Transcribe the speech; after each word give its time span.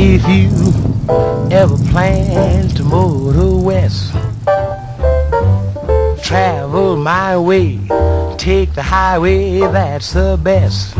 If 0.00 0.22
you 0.28 0.48
ever 1.50 1.76
plan 1.90 2.68
to 2.76 2.84
motor 2.84 3.56
west, 3.56 4.12
travel 6.22 6.96
my 6.96 7.36
way, 7.36 7.80
take 8.38 8.72
the 8.74 8.82
highway, 8.82 9.58
that's 9.58 10.12
the 10.12 10.38
best. 10.40 10.94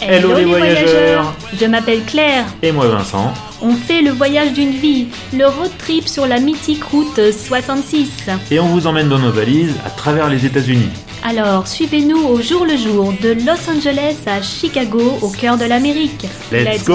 Hello 0.00 0.36
les 0.36 0.44
voyageurs 0.44 1.34
Je 1.58 1.66
m'appelle 1.66 2.04
Claire. 2.04 2.44
Et 2.62 2.70
moi 2.70 2.86
Vincent. 2.86 3.34
On 3.62 3.74
fait 3.74 4.02
le 4.02 4.12
voyage 4.12 4.52
d'une 4.52 4.70
vie, 4.70 5.08
le 5.32 5.46
road 5.48 5.72
trip 5.76 6.06
sur 6.06 6.24
la 6.28 6.38
mythique 6.38 6.84
route 6.84 7.32
66. 7.32 8.30
Et 8.52 8.60
on 8.60 8.68
vous 8.68 8.86
emmène 8.86 9.08
dans 9.08 9.18
nos 9.18 9.32
valises 9.32 9.74
à 9.84 9.90
travers 9.90 10.28
les 10.28 10.46
États-Unis. 10.46 10.90
Alors, 11.28 11.66
suivez-nous 11.66 12.24
au 12.24 12.40
jour 12.40 12.64
le 12.64 12.76
jour 12.76 13.12
de 13.20 13.30
Los 13.30 13.68
Angeles 13.68 14.14
à 14.26 14.40
Chicago, 14.42 15.18
au 15.22 15.30
cœur 15.30 15.58
de 15.58 15.64
l'Amérique. 15.64 16.24
Let's 16.52 16.84
go 16.84 16.94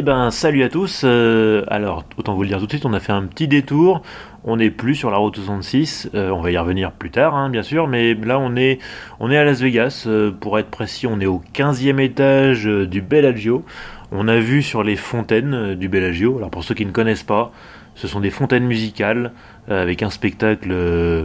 Eh 0.00 0.02
ben, 0.02 0.30
salut 0.30 0.62
à 0.62 0.68
tous. 0.68 1.02
Euh, 1.02 1.64
alors, 1.66 2.04
autant 2.18 2.34
vous 2.34 2.42
le 2.42 2.48
dire 2.48 2.60
tout 2.60 2.66
de 2.66 2.70
suite, 2.70 2.86
on 2.86 2.92
a 2.92 3.00
fait 3.00 3.10
un 3.10 3.24
petit 3.24 3.48
détour. 3.48 4.02
On 4.44 4.58
n'est 4.58 4.70
plus 4.70 4.94
sur 4.94 5.10
la 5.10 5.16
route 5.16 5.34
66. 5.34 6.10
Euh, 6.14 6.30
on 6.30 6.40
va 6.40 6.52
y 6.52 6.56
revenir 6.56 6.92
plus 6.92 7.10
tard, 7.10 7.34
hein, 7.34 7.50
bien 7.50 7.64
sûr. 7.64 7.88
Mais 7.88 8.14
là, 8.14 8.38
on 8.38 8.54
est, 8.54 8.78
on 9.18 9.28
est 9.28 9.36
à 9.36 9.42
Las 9.42 9.60
Vegas. 9.60 10.04
Euh, 10.06 10.30
pour 10.30 10.56
être 10.60 10.68
précis, 10.68 11.08
on 11.08 11.18
est 11.18 11.26
au 11.26 11.42
15e 11.52 11.98
étage 11.98 12.66
du 12.66 13.00
Bellagio. 13.02 13.64
On 14.12 14.28
a 14.28 14.38
vu 14.38 14.62
sur 14.62 14.84
les 14.84 14.94
fontaines 14.94 15.74
du 15.74 15.88
Bellagio. 15.88 16.36
Alors, 16.36 16.50
pour 16.50 16.62
ceux 16.62 16.76
qui 16.76 16.86
ne 16.86 16.92
connaissent 16.92 17.24
pas, 17.24 17.50
ce 17.96 18.06
sont 18.06 18.20
des 18.20 18.30
fontaines 18.30 18.66
musicales 18.66 19.32
avec 19.66 20.04
un 20.04 20.10
spectacle 20.10 20.72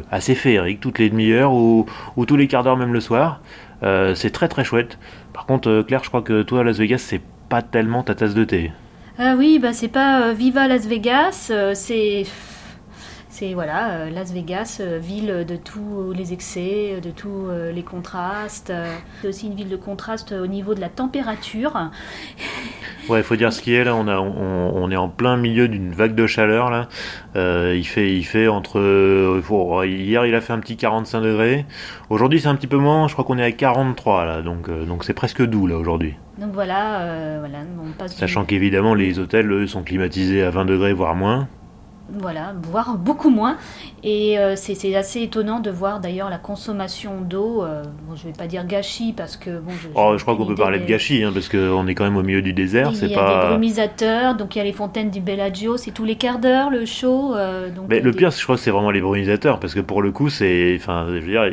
assez 0.10 0.34
féerique, 0.34 0.80
toutes 0.80 0.98
les 0.98 1.12
demi-heures 1.12 1.54
ou, 1.54 1.86
ou, 2.18 2.26
tous 2.26 2.38
les 2.38 2.48
quarts 2.48 2.64
d'heure, 2.64 2.76
même 2.76 2.92
le 2.92 3.02
soir. 3.02 3.40
c'est 4.16 4.32
très 4.32 4.48
très 4.48 4.64
chouette. 4.64 4.98
Par 5.32 5.46
contre, 5.46 5.84
Claire, 5.88 6.04
je 6.04 6.10
crois 6.10 6.24
que 6.24 6.42
toi 6.42 6.62
à 6.62 6.64
Las 6.64 6.80
Vegas, 6.80 6.98
c'est 6.98 7.22
pas 7.54 7.62
tellement 7.62 8.02
ta 8.02 8.16
tasse 8.16 8.34
de 8.34 8.46
thé. 8.46 8.72
Ah 9.20 9.36
oui, 9.38 9.60
bah 9.60 9.74
c'est 9.74 9.88
pas 9.88 10.24
euh, 10.24 10.34
Viva 10.34 10.68
Las 10.68 10.88
Vegas, 10.88 11.50
euh, 11.52 11.76
c'est 11.76 12.26
c'est 13.34 13.54
voilà, 13.56 13.92
euh, 13.94 14.10
Las 14.12 14.32
Vegas, 14.32 14.80
ville 15.00 15.44
de 15.48 15.56
tous 15.56 16.14
les 16.16 16.34
excès, 16.34 17.02
de 17.02 17.10
tous 17.10 17.48
les 17.74 17.84
contrastes. 17.84 18.72
C'est 19.22 19.28
aussi 19.28 19.48
une 19.48 19.56
ville 19.56 19.70
de 19.70 19.76
contraste 19.76 20.32
au 20.34 20.48
niveau 20.48 20.74
de 20.76 20.82
la 20.82 20.90
température. 20.90 21.74
Ouais, 23.10 23.20
il 23.20 23.24
faut 23.24 23.36
dire 23.36 23.52
ce 23.52 23.62
qui 23.62 23.74
est 23.74 23.84
là. 23.84 23.96
On, 23.96 24.08
a, 24.08 24.18
on, 24.18 24.90
est 24.90 24.96
en 24.96 25.10
plein 25.10 25.36
milieu 25.36 25.68
d'une 25.68 25.92
vague 25.92 26.16
de 26.16 26.26
chaleur 26.26 26.70
là. 26.72 26.88
il 27.36 27.84
fait, 27.84 28.16
il 28.16 28.24
fait 28.24 28.48
entre. 28.48 29.84
hier, 29.86 30.26
il 30.26 30.34
a 30.34 30.40
fait 30.40 30.54
un 30.54 30.60
petit 30.60 30.78
45 30.78 31.20
degrés. 31.20 31.66
Aujourd'hui, 32.10 32.40
c'est 32.40 32.48
un 32.48 32.56
petit 32.56 32.68
peu 32.68 32.78
moins. 32.78 33.10
Je 33.10 33.14
crois 33.14 33.26
qu'on 33.26 33.38
est 33.38 33.44
à 33.44 33.52
43 33.52 34.24
là, 34.24 34.42
donc 34.42 34.70
donc 34.70 35.04
c'est 35.04 35.14
presque 35.14 35.46
doux 35.46 35.68
là 35.68 35.76
aujourd'hui. 35.76 36.16
Donc 36.38 36.52
voilà, 36.54 37.02
euh, 37.02 37.38
voilà 37.40 37.60
on 37.84 37.92
passe. 37.92 38.16
Sachant 38.16 38.46
qu'évidemment 38.46 38.96
les 38.96 39.20
hôtels 39.20 39.52
eux, 39.52 39.68
sont 39.68 39.84
climatisés 39.84 40.44
à 40.44 40.50
20 40.50 40.66
degrés 40.66 40.94
voire 40.94 41.16
moins 41.16 41.48
voilà, 42.10 42.54
voire 42.70 42.98
beaucoup 42.98 43.30
moins. 43.30 43.58
Et 44.04 44.38
euh, 44.38 44.56
c'est 44.56 44.96
assez 44.96 45.22
étonnant 45.22 45.60
de 45.60 45.72
voir 45.72 46.00
d'ailleurs 46.00 46.30
la 46.30 46.38
consommation 46.38 47.22
d'eau. 47.22 47.64
Euh, 47.64 47.84
bon, 48.08 48.16
je 48.16 48.26
vais 48.26 48.34
pas 48.34 48.48
dire 48.48 48.66
gâchis 48.66 49.14
parce 49.16 49.38
que 49.38 49.60
bon. 49.60 49.72
Je, 49.82 49.88
oh, 49.96 50.16
je 50.18 50.22
crois 50.22 50.36
qu'on 50.36 50.46
peut 50.46 50.56
parler 50.56 50.80
de 50.80 50.86
gâchis 50.86 51.24
hein, 51.24 51.32
parce 51.34 51.50
qu'on 51.50 51.88
est 51.88 51.96
quand 51.96 52.04
même 52.04 52.18
au 52.18 52.24
milieu 52.24 52.42
du 52.42 52.54
désert. 52.54 52.92
Il 52.94 53.10
y 53.10 53.16
a 53.16 53.42
des 53.42 53.48
brumisateurs, 53.48 54.36
donc 54.36 54.56
il 54.56 54.60
y 54.60 54.62
a 54.62 54.66
les 54.66 54.74
fontaines 54.74 55.10
du 55.10 55.22
Bellagio, 55.22 55.78
c'est 55.78 55.92
tous 55.92 56.06
les 56.06 56.16
quarts 56.16 56.40
d'heure 56.40 56.70
le 56.70 56.86
show. 56.86 57.36
Euh, 57.36 57.70
donc 57.70 57.86
Mais 57.90 58.00
le 58.02 58.12
pire, 58.12 58.32
je 58.32 58.44
crois, 58.44 58.58
c'est 58.58 58.72
vraiment 58.72 58.92
les 58.92 59.02
brumisateurs 59.02 59.60
parce 59.60 59.74
que 59.74 59.80
pour 59.80 60.02
le 60.02 60.12
coup, 60.12 60.30
c'est, 60.30 60.76
enfin, 60.80 61.06
je 61.08 61.20
veux 61.20 61.32
dire, 61.32 61.46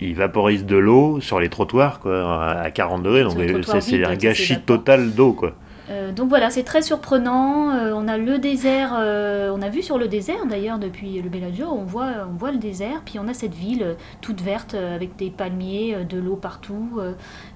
ils, 0.00 0.14
vaporisent 0.14 0.66
de 0.66 0.76
l'eau 0.76 1.20
sur 1.20 1.38
les 1.38 1.48
trottoirs 1.48 2.00
quoi, 2.00 2.44
à 2.44 2.70
40 2.70 3.02
degrés, 3.02 3.22
donc 3.22 3.36
c'est 3.80 4.04
un 4.04 4.16
gâchis 4.16 4.60
total 4.60 5.12
d'eau 5.12 5.32
quoi. 5.32 5.52
Euh, 5.90 6.12
donc 6.12 6.28
voilà, 6.28 6.50
c'est 6.50 6.64
très 6.64 6.82
surprenant. 6.82 7.70
Euh, 7.70 7.92
on 7.94 8.08
a 8.08 8.18
le 8.18 8.38
désert, 8.38 8.94
euh, 8.98 9.50
on 9.54 9.62
a 9.62 9.68
vu 9.68 9.82
sur 9.82 9.98
le 9.98 10.08
désert 10.08 10.46
d'ailleurs 10.46 10.78
depuis 10.78 11.20
le 11.22 11.28
Bellagio, 11.28 11.66
on 11.66 11.84
voit, 11.84 12.26
on 12.30 12.36
voit 12.36 12.52
le 12.52 12.58
désert, 12.58 13.02
puis 13.04 13.18
on 13.18 13.28
a 13.28 13.34
cette 13.34 13.54
ville 13.54 13.96
toute 14.20 14.40
verte 14.40 14.74
avec 14.74 15.16
des 15.16 15.30
palmiers, 15.30 16.04
de 16.08 16.18
l'eau 16.18 16.36
partout. 16.36 17.00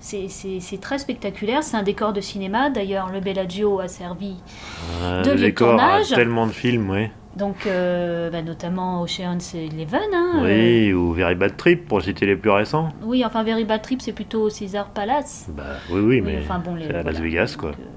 c'est 0.01 0.81
très 0.81 0.99
spectaculaire. 0.99 1.63
C'est 1.63 1.77
un 1.77 1.83
décor 1.83 2.13
de 2.13 2.21
cinéma. 2.21 2.71
D'ailleurs, 2.71 3.11
le 3.13 3.21
Bellagio 3.21 3.81
a 3.81 3.89
servi 3.89 4.37
de 5.25 5.31
le 5.31 5.37
décor 5.37 5.77
tournage. 5.77 6.11
tellement 6.11 6.47
de 6.47 6.53
films, 6.53 6.91
oui. 6.91 7.09
Donc, 7.37 7.67
euh, 7.67 8.31
bah, 8.31 8.43
notamment 8.43 9.03
Ocean's 9.03 9.55
Eleven. 9.55 10.01
Hein, 10.13 10.41
oui, 10.43 10.91
euh. 10.91 10.95
ou 10.95 11.13
Very 11.13 11.35
Bad 11.35 11.57
Trip, 11.57 11.89
pour 11.89 12.03
citer 12.03 12.27
les 12.27 12.37
plus 12.37 12.51
récents. 12.51 12.91
Oui, 13.03 13.25
enfin, 13.25 13.43
Very 13.43 13.65
Bad 13.65 13.81
Trip, 13.81 14.03
c'est 14.03 14.13
plutôt 14.13 14.51
Caesar 14.51 14.91
Palace. 14.91 15.49
Bah, 15.49 15.65
oui, 15.91 16.01
oui, 16.01 16.21
mais 16.21 16.43
c'est 16.47 16.95
à 16.95 17.03
Las 17.03 17.21
Vegas, 17.21 17.57
quoi. 17.59 17.71
Euh, 17.71 17.92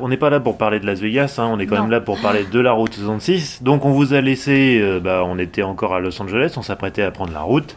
on 0.00 0.08
n'est 0.08 0.16
pas 0.16 0.30
là 0.30 0.40
pour 0.40 0.58
parler 0.58 0.80
de 0.80 0.86
Las 0.86 1.00
Vegas, 1.00 1.36
hein, 1.38 1.48
on 1.50 1.58
est 1.58 1.66
quand 1.66 1.80
même 1.80 1.90
là 1.90 2.00
pour 2.00 2.20
parler 2.20 2.44
de 2.44 2.60
la 2.60 2.72
route 2.72 2.94
66. 2.94 3.62
Donc, 3.62 3.84
on 3.84 3.90
vous 3.90 4.14
a 4.14 4.20
laissé, 4.20 5.00
bah, 5.02 5.22
on 5.24 5.38
était 5.38 5.62
encore 5.62 5.94
à 5.94 6.00
Los 6.00 6.20
Angeles, 6.20 6.54
on 6.56 6.62
s'apprêtait 6.62 7.02
à 7.02 7.10
prendre 7.10 7.32
la 7.32 7.42
route. 7.42 7.76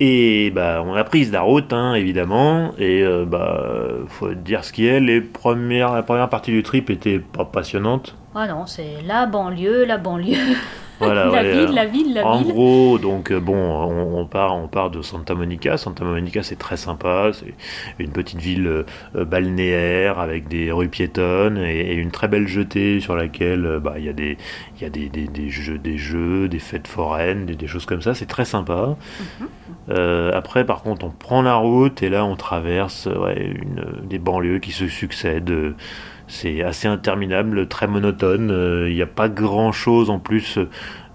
Et 0.00 0.50
bah, 0.50 0.82
on 0.84 0.94
a 0.94 1.04
pris 1.04 1.24
la 1.26 1.42
route, 1.42 1.72
hein, 1.72 1.94
évidemment, 1.94 2.72
et 2.78 3.04
bah, 3.26 3.64
faut 4.08 4.34
dire 4.34 4.64
ce 4.64 4.72
qui 4.72 4.86
est, 4.86 5.00
les 5.00 5.20
premières, 5.20 5.92
la 5.92 6.02
première 6.02 6.28
partie 6.28 6.50
du 6.50 6.62
trip 6.62 6.90
était 6.90 7.18
pas 7.18 7.44
passionnante. 7.44 8.16
Ah 8.34 8.48
non, 8.48 8.66
c'est 8.66 9.02
la 9.06 9.26
banlieue, 9.26 9.84
la 9.84 9.98
banlieue. 9.98 10.56
Voilà, 10.98 11.26
la 11.26 11.42
ville, 11.42 11.74
la 11.74 11.86
ville, 11.86 12.14
la 12.14 12.26
en 12.26 12.38
ville. 12.38 12.50
En 12.50 12.54
gros, 12.54 12.98
donc 12.98 13.32
euh, 13.32 13.40
bon, 13.40 13.56
on, 13.56 14.26
part, 14.26 14.56
on 14.56 14.68
part 14.68 14.90
de 14.90 15.02
Santa 15.02 15.34
Monica. 15.34 15.76
Santa 15.76 16.04
Monica, 16.04 16.42
c'est 16.42 16.58
très 16.58 16.76
sympa. 16.76 17.30
C'est 17.32 17.54
une 17.98 18.12
petite 18.12 18.40
ville 18.40 18.84
euh, 19.16 19.24
balnéaire 19.24 20.18
avec 20.18 20.48
des 20.48 20.70
rues 20.70 20.88
piétonnes 20.88 21.58
et, 21.58 21.94
une 21.94 22.10
très 22.10 22.28
belle 22.28 22.46
jetée 22.46 23.00
sur 23.00 23.16
laquelle 23.16 23.66
euh, 23.66 23.80
bah, 23.80 23.94
il 23.98 24.04
y 24.04 24.08
a 24.08 24.12
des, 24.12 24.38
il 24.76 24.82
y 24.82 24.86
a 24.86 24.90
des, 24.90 25.08
des, 25.08 25.26
des, 25.26 25.48
jeux, 25.48 25.78
des 25.78 25.98
jeux, 25.98 26.48
des 26.48 26.60
fêtes 26.60 26.86
foraines, 26.86 27.46
des, 27.46 27.66
choses 27.66 27.86
comme 27.86 28.02
ça. 28.02 28.14
C'est 28.14 28.26
très 28.26 28.44
sympa. 28.44 28.96
Mhm. 29.88 30.30
après, 30.32 30.64
par 30.64 30.82
contre, 30.82 31.06
on 31.06 31.10
prend 31.10 31.42
la 31.42 31.56
route 31.56 32.02
et 32.02 32.08
là, 32.08 32.24
on 32.24 32.36
traverse 32.36 33.06
ouais, 33.06 33.52
une, 33.54 34.06
des 34.06 34.18
banlieues 34.18 34.58
qui 34.58 34.72
se 34.72 34.86
succèdent 34.86 35.74
c'est 36.26 36.62
assez 36.62 36.88
interminable, 36.88 37.68
très 37.68 37.86
monotone. 37.86 38.50
Euh, 38.50 38.88
il 38.88 38.94
n'y 38.94 39.02
a 39.02 39.06
pas 39.06 39.28
grand 39.28 39.72
chose 39.72 40.10
en 40.10 40.18
plus 40.18 40.58
euh, 40.58 40.68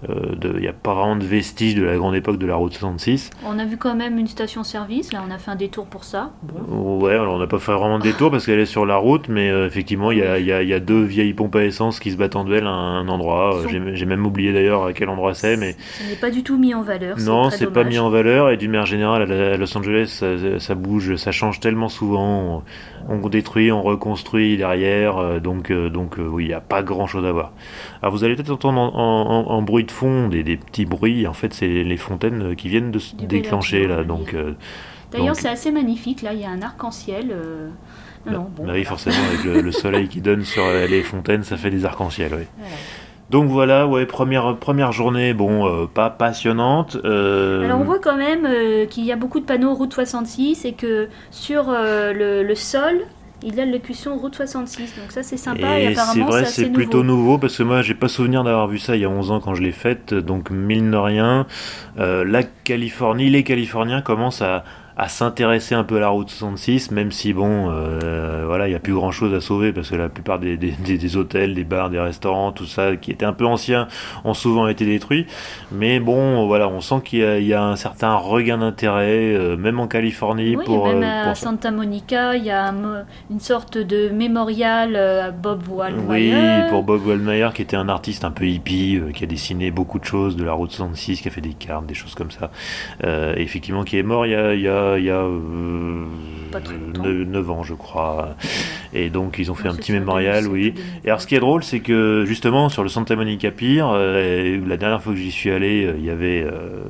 il 0.08 0.60
n'y 0.60 0.68
a 0.68 0.72
pas 0.72 0.94
vraiment 0.94 1.16
de 1.16 1.24
vestiges 1.24 1.74
de 1.74 1.82
la 1.82 1.96
grande 1.96 2.14
époque 2.14 2.38
de 2.38 2.46
la 2.46 2.56
route 2.56 2.72
66. 2.72 3.30
On 3.44 3.58
a 3.58 3.64
vu 3.64 3.76
quand 3.76 3.94
même 3.94 4.18
une 4.18 4.26
station-service, 4.26 5.12
là 5.12 5.22
on 5.26 5.30
a 5.30 5.38
fait 5.38 5.50
un 5.50 5.56
détour 5.56 5.86
pour 5.86 6.04
ça. 6.04 6.30
Ouais, 6.68 7.12
alors 7.12 7.34
on 7.34 7.38
n'a 7.38 7.46
pas 7.46 7.58
fait 7.58 7.72
vraiment 7.72 7.98
de 7.98 8.04
détour 8.04 8.30
parce 8.30 8.46
qu'elle 8.46 8.58
est 8.58 8.66
sur 8.66 8.86
la 8.86 8.96
route, 8.96 9.28
mais 9.28 9.50
euh, 9.50 9.66
effectivement 9.66 10.10
il 10.10 10.18
y 10.18 10.22
a, 10.22 10.38
y, 10.38 10.66
y 10.66 10.74
a, 10.74 10.80
deux 10.80 11.02
vieilles 11.02 11.34
pompes 11.34 11.56
à 11.56 11.64
essence 11.64 12.00
qui 12.00 12.10
se 12.10 12.16
battent 12.16 12.36
en 12.36 12.44
duel 12.44 12.66
à 12.66 12.70
un 12.70 13.08
endroit. 13.08 13.56
Euh, 13.56 13.92
j'ai 13.94 14.06
même 14.06 14.24
oublié 14.26 14.52
d'ailleurs 14.52 14.84
à 14.84 14.92
quel 14.92 15.08
endroit 15.08 15.34
c'est. 15.34 15.56
mais 15.56 15.76
Ce 15.98 16.08
n'est 16.08 16.16
pas 16.16 16.30
du 16.30 16.42
tout 16.42 16.56
mis 16.56 16.74
en 16.74 16.82
valeur. 16.82 17.18
Non, 17.18 17.50
c'est 17.50 17.66
pas 17.66 17.84
mis 17.84 17.98
en 17.98 18.10
valeur 18.10 18.50
et 18.50 18.56
d'une 18.56 18.70
manière 18.70 18.86
générale 18.86 19.30
à 19.30 19.56
Los 19.56 19.76
Angeles 19.76 20.22
ça, 20.58 20.74
bouge, 20.74 21.16
ça 21.16 21.32
change 21.32 21.60
tellement 21.60 21.88
souvent. 21.88 22.62
On, 23.08 23.28
détruit, 23.28 23.70
on 23.72 23.82
reconstruit 23.82 24.56
derrière, 24.56 25.40
donc, 25.40 25.72
donc 25.72 26.16
oui, 26.18 26.44
il 26.44 26.48
n'y 26.48 26.54
a 26.54 26.60
pas 26.60 26.82
grand 26.82 27.06
chose 27.06 27.24
à 27.24 27.32
voir. 27.32 27.52
Alors 28.02 28.12
vous 28.14 28.24
allez 28.24 28.34
peut-être 28.34 28.50
entendre 28.50 28.80
en, 28.80 29.46
en 29.48 29.62
bruit 29.62 29.84
de 29.90 29.94
fond, 29.96 30.28
des, 30.28 30.42
des, 30.42 30.56
petits 30.56 30.86
bruits. 30.86 31.26
En 31.26 31.32
fait, 31.32 31.52
c'est 31.52 31.84
les 31.84 31.96
fontaines 31.96 32.54
qui 32.56 32.68
viennent 32.68 32.90
de 32.90 32.98
se 32.98 33.14
déclencher 33.16 33.86
là. 33.86 34.04
Donc, 34.04 34.34
euh, 34.34 34.54
D'ailleurs, 35.12 35.36
c'est 35.36 35.48
assez 35.48 35.72
magnifique. 35.72 36.22
Là, 36.22 36.32
il 36.32 36.40
y 36.40 36.44
a 36.44 36.50
un 36.50 36.62
arc-en-ciel. 36.62 37.30
Euh, 37.32 37.68
bah, 38.26 38.32
bah 38.58 38.72
oui, 38.72 38.84
forcément, 38.84 39.16
avec 39.28 39.44
le, 39.62 39.72
soleil 39.72 40.08
qui 40.08 40.20
donne 40.20 40.44
sur 40.44 40.64
les 40.88 41.02
fontaines, 41.02 41.42
ça 41.42 41.56
fait 41.56 41.70
des 41.70 41.84
arcs-en-ciel. 41.84 42.46
Donc 43.30 43.48
voilà, 43.48 43.86
ouais, 43.86 44.06
première, 44.06 44.56
première 44.56 44.90
journée, 44.90 45.34
bon, 45.34 45.66
euh, 45.66 45.86
pas 45.86 46.10
passionnante. 46.10 46.96
Alors 47.04 47.80
on 47.80 47.84
voit 47.84 48.00
quand 48.00 48.16
même 48.16 48.46
qu'il 48.88 49.04
y 49.04 49.12
a 49.12 49.16
beaucoup 49.16 49.40
de 49.40 49.44
panneaux 49.44 49.72
route 49.74 49.92
66 49.92 50.64
et 50.64 50.72
que 50.72 51.08
sur 51.30 51.70
le, 51.70 52.42
le, 52.42 52.54
sol, 52.56 53.02
il 53.42 53.58
a 53.60 53.64
l'élocution 53.64 54.16
Route 54.16 54.34
66, 54.34 54.96
donc 55.00 55.12
ça 55.12 55.22
c'est 55.22 55.36
sympa 55.36 55.78
et, 55.78 55.94
c'est 55.94 56.20
vrai, 56.20 56.44
c'est 56.44 56.70
plutôt 56.70 57.02
nouveau. 57.02 57.38
parce 57.38 57.56
que 57.56 57.62
moi 57.62 57.82
j'ai 57.82 57.94
pas 57.94 58.08
souvenir 58.08 58.44
d'avoir 58.44 58.68
vu 58.68 58.78
ça 58.78 58.96
il 58.96 59.02
y 59.02 59.04
a 59.04 59.08
11 59.08 59.30
ans 59.30 59.40
quand 59.40 59.54
je 59.54 59.62
l'ai 59.62 59.72
faite, 59.72 60.14
donc 60.14 60.50
mille 60.50 60.90
de 60.90 60.96
rien, 60.96 61.46
euh, 61.98 62.24
la 62.24 62.42
Californie, 62.42 63.30
les 63.30 63.42
Californiens 63.42 64.02
commencent 64.02 64.42
à, 64.42 64.64
à 65.00 65.08
s'intéresser 65.08 65.74
un 65.74 65.84
peu 65.84 65.96
à 65.96 66.00
la 66.00 66.08
route 66.08 66.28
66, 66.28 66.90
même 66.90 67.10
si 67.10 67.32
bon, 67.32 67.70
voilà, 68.46 68.66
il 68.66 68.70
n'y 68.70 68.76
a 68.76 68.80
plus 68.80 68.94
grand 68.94 69.10
chose 69.10 69.32
à 69.34 69.40
sauver 69.40 69.72
parce 69.72 69.90
que 69.90 69.96
la 69.96 70.08
plupart 70.08 70.38
des, 70.38 70.56
des, 70.56 70.72
des, 70.72 71.16
hôtels, 71.16 71.54
des 71.54 71.64
bars, 71.64 71.90
des 71.90 72.00
restaurants, 72.00 72.52
tout 72.52 72.66
ça 72.66 72.96
qui 72.96 73.10
était 73.10 73.24
un 73.24 73.32
peu 73.32 73.46
anciens 73.46 73.88
ont 74.24 74.34
souvent 74.34 74.68
été 74.68 74.84
détruits. 74.84 75.26
Mais 75.72 76.00
bon, 76.00 76.46
voilà, 76.46 76.68
on 76.68 76.80
sent 76.80 77.00
qu'il 77.04 77.20
y, 77.20 77.54
a 77.54 77.62
un 77.62 77.76
certain 77.76 78.14
regain 78.14 78.58
d'intérêt, 78.58 79.34
euh, 79.34 79.56
même 79.56 79.80
en 79.80 79.86
Californie. 79.86 80.56
Oui, 80.56 80.64
pour, 80.64 80.88
même 80.88 81.02
euh, 81.02 81.30
à 81.30 81.34
Santa 81.34 81.70
Monica, 81.70 82.36
il 82.36 82.44
y 82.44 82.50
a 82.50 82.72
une 83.30 83.40
sorte 83.40 83.78
de 83.78 84.08
mémorial 84.08 84.96
euh, 84.96 85.28
à 85.28 85.30
Bob 85.30 85.62
Wallmeyer. 85.68 86.34
Oui, 86.34 86.70
pour 86.70 86.82
Bob 86.82 87.06
Wallmeyer, 87.06 87.48
qui 87.54 87.62
était 87.62 87.76
un 87.76 87.88
artiste 87.88 88.24
un 88.24 88.30
peu 88.30 88.46
hippie, 88.46 89.00
qui 89.14 89.24
a 89.24 89.26
dessiné 89.26 89.70
beaucoup 89.70 89.98
de 89.98 90.04
choses 90.04 90.36
de 90.36 90.44
la 90.44 90.52
route 90.52 90.70
66, 90.70 91.20
qui 91.20 91.28
a 91.28 91.30
fait 91.30 91.40
des 91.40 91.54
cartes, 91.54 91.86
des 91.86 91.94
choses 91.94 92.14
comme 92.14 92.30
ça. 92.30 92.50
effectivement, 93.36 93.84
qui 93.84 93.98
est 93.98 94.02
mort 94.02 94.26
il 94.26 94.32
y 94.32 94.34
a, 94.34 94.54
il 94.54 94.60
y 94.60 94.68
a, 94.68 94.89
il 94.98 95.04
y 95.04 95.10
a 95.10 95.24
9, 96.58 97.50
ans, 97.50 97.62
je 97.62 97.74
crois. 97.74 98.34
Et 98.92 99.08
donc, 99.08 99.36
ils 99.38 99.50
ont 99.50 99.54
fait 99.54 99.68
un 99.68 99.74
petit 99.74 99.92
mémorial, 99.92 100.48
oui. 100.48 100.74
Et 101.04 101.08
alors, 101.08 101.20
ce 101.20 101.26
qui 101.26 101.34
est 101.34 101.40
drôle, 101.40 101.62
c'est 101.62 101.80
que 101.80 102.24
justement, 102.26 102.68
sur 102.68 102.82
le 102.82 102.88
Santa 102.88 103.14
Monica 103.16 103.50
Pier, 103.50 103.82
la 103.82 104.76
dernière 104.76 105.02
fois 105.02 105.12
que 105.12 105.18
j'y 105.18 105.30
suis 105.30 105.50
allé, 105.50 105.92
il 105.98 106.04
y 106.04 106.10
avait, 106.10 106.46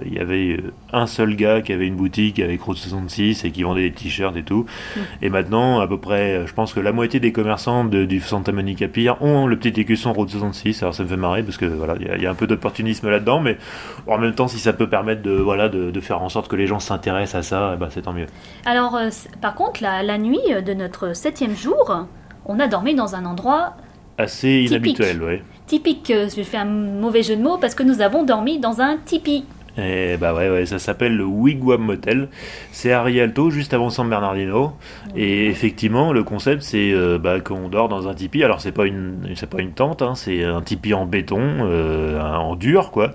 il 0.07 0.15
y 0.15 0.19
avait 0.19 0.61
un 0.93 1.07
seul 1.07 1.37
gars 1.37 1.61
qui 1.61 1.73
avait 1.73 1.87
une 1.87 1.97
boutique 1.97 2.41
avec 2.41 2.63
Route 2.63 2.77
66 2.77 3.45
et 3.45 3.51
qui 3.51 3.63
vendait 3.63 3.83
des 3.83 3.93
t-shirts 3.93 4.37
et 4.37 4.43
tout. 4.43 4.67
Mm. 4.97 5.01
Et 5.23 5.31
maintenant, 5.31 5.81
à 5.81 5.87
peu 5.87 5.99
près, 5.99 6.47
je 6.47 6.53
pense 6.55 6.73
que 6.73 6.81
la 6.81 6.93
moitié 6.93 7.21
des 7.21 7.33
commerçants 7.33 7.85
de, 7.85 8.05
du 8.05 8.21
Santa 8.21 8.53
Monica 8.53 8.89
Pier 8.89 9.13
ont 9.21 9.47
le 9.47 9.59
petit 9.59 9.81
écusson 9.81 10.13
Route 10.13 10.31
66. 10.31 10.83
Alors, 10.83 10.95
ça 10.95 11.03
me 11.03 11.09
fait 11.09 11.17
marrer 11.17 11.43
parce 11.43 11.57
que 11.57 11.67
voilà, 11.67 11.95
il 11.99 12.23
y, 12.23 12.27
a 12.27 12.31
un 12.31 12.35
peu 12.35 12.47
d'opportunisme 12.47 13.11
là-dedans, 13.11 13.41
mais 13.41 13.59
en 14.07 14.19
même 14.19 14.35
temps, 14.35 14.49
si 14.49 14.59
ça 14.59 14.73
peut 14.73 14.89
permettre 14.89 15.23
de, 15.23 15.33
voilà, 15.33 15.69
de, 15.69 16.01
faire 16.01 16.23
en 16.23 16.31
sorte 16.31 16.49
que 16.49 16.57
les 16.57 16.67
gens 16.67 16.81
s'intéressent 16.81 17.35
à 17.35 17.43
ça, 17.43 17.77
ben, 17.81 17.89
c'est 17.91 18.03
tant 18.03 18.13
mieux. 18.13 18.27
Alors, 18.65 18.99
par 19.41 19.55
contre, 19.55 19.83
la, 19.83 20.03
la 20.03 20.19
nuit 20.19 20.39
de 20.65 20.75
notre 20.75 21.17
septième 21.17 21.57
jour, 21.57 22.07
on 22.47 22.61
a 22.61 22.69
dormi 22.69 22.95
dans 22.95 23.15
un 23.15 23.25
endroit 23.25 23.75
assez 24.19 24.67
inhabituel, 24.69 25.23
ouais. 25.23 25.43
Typique, 25.67 26.11
euh, 26.11 26.29
je 26.35 26.43
fais 26.43 26.57
un 26.57 26.65
mauvais 26.65 27.23
jeu 27.23 27.37
de 27.37 27.43
mots 27.43 27.57
parce 27.59 27.75
que 27.75 27.83
nous 27.83 28.01
avons 28.01 28.25
dormi 28.25 28.59
dans 28.59 28.81
un 28.81 28.97
tipi. 28.99 29.45
Et 29.79 30.17
bah 30.17 30.35
ouais, 30.35 30.51
ouais 30.51 30.67
ça 30.67 30.79
s'appelle 30.79 31.17
le 31.17 31.25
Wigwam 31.25 31.83
Motel. 31.83 32.29
C'est 32.73 32.93
à 32.93 33.03
Rialto, 33.03 33.51
juste 33.51 33.75
avant 33.75 33.91
San 33.91 34.09
Bernardino. 34.09 34.73
Et 35.17 35.47
effectivement, 35.47 36.13
le 36.13 36.23
concept, 36.25 36.63
c'est 36.63 36.93
euh, 36.93 37.19
bah, 37.19 37.41
qu'on 37.41 37.69
dort 37.69 37.89
dans 37.89 38.09
un 38.09 38.15
tipi. 38.15 38.43
Alors, 38.43 38.61
c'est 38.61 38.73
pas 38.73 38.87
une, 38.87 39.33
c'est 39.35 39.49
pas 39.49 39.61
une 39.61 39.73
tente, 39.73 40.03
hein, 40.03 40.15
c'est 40.15 40.45
un 40.45 40.63
tipi 40.63 40.95
en 40.95 41.07
béton, 41.07 41.41
euh, 41.41 42.21
en 42.21 42.57
dur, 42.57 42.91
quoi. 42.91 43.13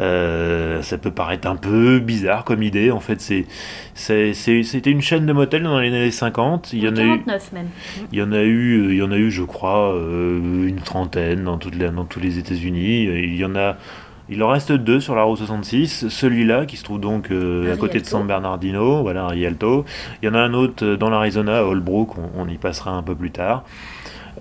Euh, 0.00 0.82
ça 0.82 0.98
peut 0.98 1.12
paraître 1.12 1.46
un 1.46 1.54
peu 1.54 2.00
bizarre 2.00 2.44
comme 2.44 2.62
idée. 2.62 2.90
En 2.90 3.00
fait, 3.00 3.20
c'est, 3.20 3.44
c'était 3.94 4.90
une 4.90 5.02
chaîne 5.02 5.24
de 5.26 5.32
motels 5.32 5.62
dans 5.62 5.78
les 5.78 5.88
années 5.88 6.10
50. 6.10 6.72
Il 6.72 6.82
y 6.82 6.88
en 6.88 6.96
a 6.96 7.02
eu, 7.02 7.22
même. 7.52 7.68
Il 8.10 8.18
y 8.18 8.22
en 8.22 8.32
a 8.32 8.42
eu, 8.42 8.90
il 8.90 8.96
y 8.96 9.02
en 9.02 9.12
a 9.12 9.16
eu, 9.16 9.30
je 9.30 9.44
crois, 9.44 9.94
une 9.96 10.80
trentaine 10.84 11.44
dans, 11.44 11.58
toutes 11.58 11.76
les, 11.76 11.90
dans 11.90 12.04
tous 12.04 12.20
les 12.20 12.38
États-Unis. 12.38 13.04
Il 13.04 13.36
y 13.36 13.44
en 13.44 13.54
a 13.54 13.76
il 14.28 14.42
en 14.42 14.48
reste 14.48 14.72
deux 14.72 15.00
sur 15.00 15.14
la 15.14 15.22
route 15.22 15.38
66. 15.38 16.08
Celui-là, 16.08 16.66
qui 16.66 16.76
se 16.76 16.84
trouve 16.84 17.00
donc 17.00 17.30
euh, 17.30 17.72
à 17.72 17.76
côté 17.76 18.00
de 18.00 18.06
San 18.06 18.26
Bernardino, 18.26 19.02
voilà, 19.02 19.24
à 19.24 19.28
Rialto. 19.28 19.84
Il 20.22 20.26
y 20.26 20.28
en 20.28 20.34
a 20.34 20.38
un 20.38 20.54
autre 20.54 20.84
euh, 20.84 20.96
dans 20.96 21.10
l'Arizona, 21.10 21.58
à 21.58 21.62
Holbrook, 21.64 22.10
on, 22.36 22.48
y 22.48 22.56
passera 22.56 22.92
un 22.92 23.02
peu 23.02 23.14
plus 23.14 23.30
tard. 23.30 23.64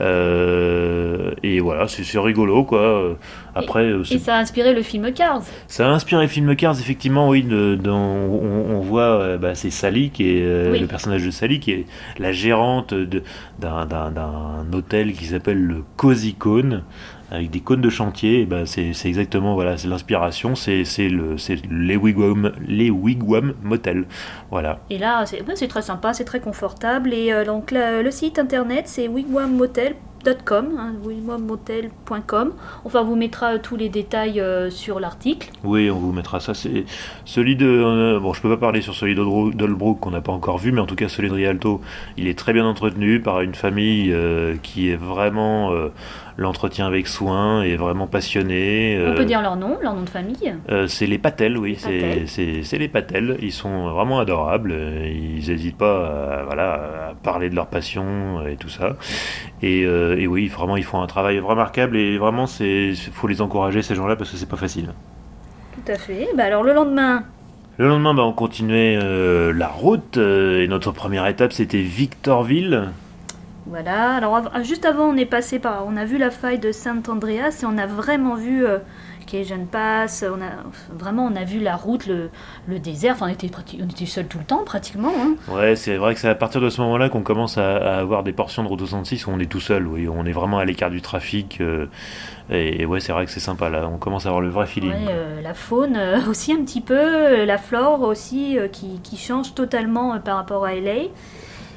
Euh, 0.01 1.33
et 1.43 1.59
voilà, 1.59 1.87
c'est 1.87 2.17
rigolo 2.17 2.63
quoi. 2.63 3.15
Après, 3.53 3.91
et, 4.09 4.17
ça 4.17 4.37
a 4.37 4.39
inspiré 4.39 4.73
le 4.73 4.81
film 4.81 5.13
Cars. 5.13 5.43
Ça 5.67 5.87
a 5.87 5.91
inspiré 5.91 6.23
le 6.23 6.27
film 6.27 6.55
Cars, 6.55 6.79
effectivement, 6.79 7.29
oui. 7.29 7.47
on, 7.51 8.79
voit, 8.79 9.37
bah, 9.37 9.53
c'est 9.53 9.69
Sally 9.69 10.09
qui 10.09 10.29
est 10.29 10.79
le 10.79 10.87
personnage 10.87 11.23
de 11.23 11.29
Sally 11.29 11.59
qui 11.59 11.71
est 11.71 11.85
la 12.17 12.31
gérante 12.31 12.95
d'un 13.59 14.65
hôtel 14.73 15.13
qui 15.13 15.25
s'appelle 15.25 15.61
le 15.61 15.83
Cozy 15.95 16.33
Cone 16.33 16.83
avec 17.31 17.49
des 17.49 17.59
cônes 17.59 17.81
de 17.81 17.89
chantier, 17.89 18.45
ben 18.45 18.65
c'est 18.65 18.91
exactement 19.05 19.55
voilà, 19.55 19.77
c'est 19.77 19.87
l'inspiration, 19.87 20.55
c'est 20.55 20.83
le 20.99 21.35
les 21.69 21.95
wigwam 21.95 22.51
les 22.67 22.89
wigwam 22.89 23.53
motel, 23.63 24.05
voilà. 24.51 24.79
Et 24.89 24.97
là 24.97 25.25
c'est 25.25 25.67
très 25.67 25.81
sympa, 25.81 26.13
c'est 26.13 26.25
très 26.25 26.39
confortable 26.39 27.13
et 27.13 27.31
euh, 27.31 27.45
donc 27.45 27.71
le 27.71 28.09
site 28.11 28.39
internet 28.39 28.83
c'est 28.87 29.07
wigwammotel.com, 29.07 30.67
hein, 30.77 30.93
wigwammotel.com. 31.03 32.53
Enfin, 32.85 33.01
on 33.01 33.03
vous 33.03 33.15
mettra 33.15 33.57
tous 33.59 33.75
les 33.75 33.89
détails 33.89 34.39
euh, 34.39 34.69
sur 34.69 34.99
l'article. 34.99 35.49
Oui, 35.63 35.89
on 35.89 35.97
vous 35.97 36.11
mettra 36.11 36.39
ça. 36.39 36.53
C'est 36.53 36.85
celui 37.25 37.55
de 37.55 37.67
euh, 37.67 38.19
bon, 38.19 38.33
je 38.33 38.41
peux 38.41 38.49
pas 38.49 38.57
parler 38.57 38.81
sur 38.81 38.93
celui 38.93 39.15
d'Olbrook 39.15 39.99
qu'on 39.99 40.11
n'a 40.11 40.21
pas 40.21 40.31
encore 40.31 40.59
vu, 40.59 40.71
mais 40.71 40.81
en 40.81 40.85
tout 40.85 40.95
cas 40.95 41.09
celui 41.09 41.29
de 41.29 41.33
Rialto, 41.33 41.81
il 42.17 42.27
est 42.27 42.37
très 42.37 42.53
bien 42.53 42.65
entretenu 42.65 43.21
par 43.21 43.41
une 43.41 43.55
famille 43.55 44.15
qui 44.61 44.89
est 44.89 44.95
vraiment 44.95 45.71
l'entretien 46.37 46.87
avec 46.87 47.07
soin 47.07 47.63
est 47.63 47.75
vraiment 47.75 48.07
passionné. 48.07 48.97
On 49.07 49.13
peut 49.13 49.21
euh, 49.21 49.25
dire 49.25 49.41
leur 49.41 49.55
nom, 49.55 49.77
leur 49.81 49.93
nom 49.93 50.03
de 50.03 50.09
famille 50.09 50.55
euh, 50.69 50.87
C'est 50.87 51.05
les 51.05 51.17
Patel, 51.17 51.57
oui, 51.57 51.77
c'est 51.77 52.77
les 52.77 52.87
Patel. 52.87 53.37
Ils 53.41 53.51
sont 53.51 53.89
vraiment 53.89 54.19
adorables. 54.19 54.73
Ils 55.05 55.47
n'hésitent 55.47 55.77
pas 55.77 56.39
à, 56.39 56.43
voilà, 56.43 56.73
à 57.09 57.13
parler 57.21 57.49
de 57.49 57.55
leur 57.55 57.67
passion 57.67 58.45
et 58.47 58.55
tout 58.55 58.69
ça. 58.69 58.95
Et, 59.61 59.85
euh, 59.85 60.17
et, 60.17 60.27
oui, 60.27 60.47
vraiment, 60.47 60.77
ils 60.77 60.83
font 60.83 61.01
un 61.01 61.07
travail 61.07 61.39
remarquable 61.39 61.97
et 61.97 62.17
vraiment, 62.17 62.45
il 62.59 62.95
faut 62.95 63.27
les 63.27 63.41
encourager, 63.41 63.81
ces 63.81 63.95
gens-là, 63.95 64.15
parce 64.15 64.31
que 64.31 64.37
c'est 64.37 64.49
pas 64.49 64.57
facile. 64.57 64.93
Tout 65.73 65.91
à 65.91 65.97
fait. 65.97 66.27
Bah 66.35 66.45
alors, 66.45 66.63
le 66.63 66.73
lendemain 66.73 67.23
le 67.79 67.87
lendemain, 67.87 68.13
bah, 68.13 68.21
on 68.21 68.33
continuait 68.33 68.99
la 69.51 69.67
route 69.67 70.17
et 70.17 70.67
notre 70.67 70.91
première 70.91 71.25
étape 71.25 71.53
c'était 71.53 71.81
Victorville. 71.81 72.91
Voilà, 73.65 74.15
alors 74.15 74.41
juste 74.63 74.85
avant 74.85 75.05
on 75.05 75.15
est 75.15 75.25
passé 75.25 75.57
par, 75.57 75.85
on 75.87 75.95
a 75.95 76.03
vu 76.05 76.17
la 76.17 76.29
faille 76.31 76.59
de 76.59 76.71
Saint-Andreas 76.71 77.61
et 77.63 77.65
on 77.65 77.77
a 77.77 77.85
vraiment 77.85 78.35
vu 78.35 78.65
euh, 78.65 78.79
Cajun 79.25 79.65
Pass, 79.65 80.23
on 80.29 80.41
a, 80.41 80.51
vraiment 80.95 81.25
on 81.25 81.35
a 81.35 81.43
vu 81.43 81.59
la 81.59 81.75
route, 81.75 82.05
le, 82.07 82.29
le 82.67 82.79
désert, 82.79 83.13
enfin 83.15 83.27
on 83.27 83.29
était, 83.29 83.49
on 83.81 83.89
était 83.89 84.05
seul 84.05 84.27
tout 84.27 84.37
le 84.37 84.43
temps 84.43 84.63
pratiquement. 84.63 85.11
Hein. 85.17 85.35
Ouais, 85.51 85.75
c'est 85.75 85.95
vrai 85.95 86.13
que 86.13 86.19
c'est 86.19 86.29
à 86.29 86.35
partir 86.35 86.61
de 86.61 86.69
ce 86.69 86.81
moment-là 86.81 87.09
qu'on 87.09 87.23
commence 87.23 87.57
à, 87.57 87.97
avoir 87.97 88.23
des 88.23 88.33
portions 88.33 88.63
de 88.63 88.67
route 88.67 88.79
66 88.79 89.27
où 89.27 89.31
on 89.31 89.39
est 89.39 89.49
tout 89.49 89.59
seul, 89.59 89.87
oui, 89.87 90.07
on 90.07 90.25
est 90.25 90.31
vraiment 90.31 90.59
à 90.59 90.65
l'écart 90.65 90.89
du 90.89 91.01
trafic. 91.01 91.61
Euh, 91.61 91.87
et, 92.49 92.85
ouais, 92.85 92.99
c'est 92.99 93.13
vrai 93.13 93.25
que 93.25 93.31
c'est 93.31 93.39
sympa 93.39 93.69
là, 93.69 93.87
on 93.87 93.97
commence 93.97 94.25
à 94.25 94.29
avoir 94.29 94.41
le 94.41 94.49
vrai 94.49 94.67
feeling. 94.67 94.91
Ouais, 94.91 95.07
euh, 95.09 95.41
la 95.41 95.53
faune 95.53 95.95
euh, 95.95 96.19
aussi 96.29 96.53
un 96.53 96.63
petit 96.63 96.81
peu, 96.81 97.45
la 97.45 97.57
flore 97.57 98.01
aussi 98.01 98.57
qui, 98.71 98.99
qui 99.01 99.17
change 99.17 99.55
totalement 99.55 100.19
par 100.19 100.37
rapport 100.37 100.65
à 100.65 100.75
LA. 100.75 101.07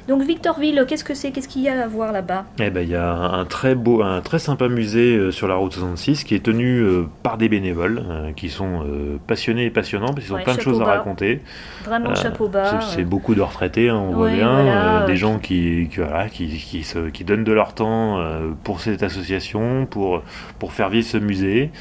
Donc 0.07 0.23
Victorville, 0.23 0.85
qu'est-ce 0.87 1.03
que 1.03 1.13
c'est? 1.13 1.31
Qu'est-ce 1.31 1.49
qu'il 1.49 1.63
y 1.63 1.69
a 1.69 1.83
à 1.83 1.87
voir 1.87 2.13
là-bas? 2.13 2.45
Eh 2.59 2.69
ben, 2.69 2.81
il 2.81 2.89
y 2.89 2.95
a 2.95 3.13
un 3.13 3.43
très 3.43 3.75
beau, 3.75 4.01
un 4.01 4.21
très 4.21 4.39
sympa 4.39 4.69
musée 4.69 5.17
euh, 5.17 5.31
sur 5.31 5.49
la 5.49 5.55
route 5.55 5.73
66 5.73 6.23
qui 6.23 6.33
est 6.33 6.43
tenu 6.43 6.79
euh, 6.79 7.07
par 7.23 7.37
des 7.37 7.49
bénévoles 7.49 8.03
euh, 8.09 8.31
qui 8.31 8.49
sont 8.49 8.85
passionnés 9.27 9.65
et 9.65 9.69
passionnants 9.69 10.13
parce 10.13 10.25
qu'ils 10.25 10.33
ont 10.33 10.41
plein 10.41 10.55
de 10.55 10.61
choses 10.61 10.81
à 10.81 10.85
raconter. 10.85 11.41
Vraiment 11.83 12.15
chapeau 12.15 12.47
bas. 12.47 12.79
C'est 12.81 13.03
beaucoup 13.03 13.35
de 13.35 13.41
retraités, 13.41 13.89
hein, 13.89 13.97
on 13.97 14.13
voit 14.13 14.29
bien, 14.29 15.05
des 15.05 15.17
gens 15.17 15.39
qui, 15.39 15.89
qui, 15.91 15.97
voilà, 15.97 16.29
qui, 16.29 16.47
qui, 16.47 16.83
se, 16.83 17.09
qui, 17.09 17.25
donnent 17.25 17.43
de 17.43 17.51
leur 17.51 17.73
temps 17.73 18.23
pour 18.63 18.79
cette 18.79 19.03
association, 19.03 19.85
pour, 19.85 20.23
pour 20.59 20.71
faire 20.71 20.89
vivre 20.89 21.05
ce 21.05 21.17
musée. 21.17 21.71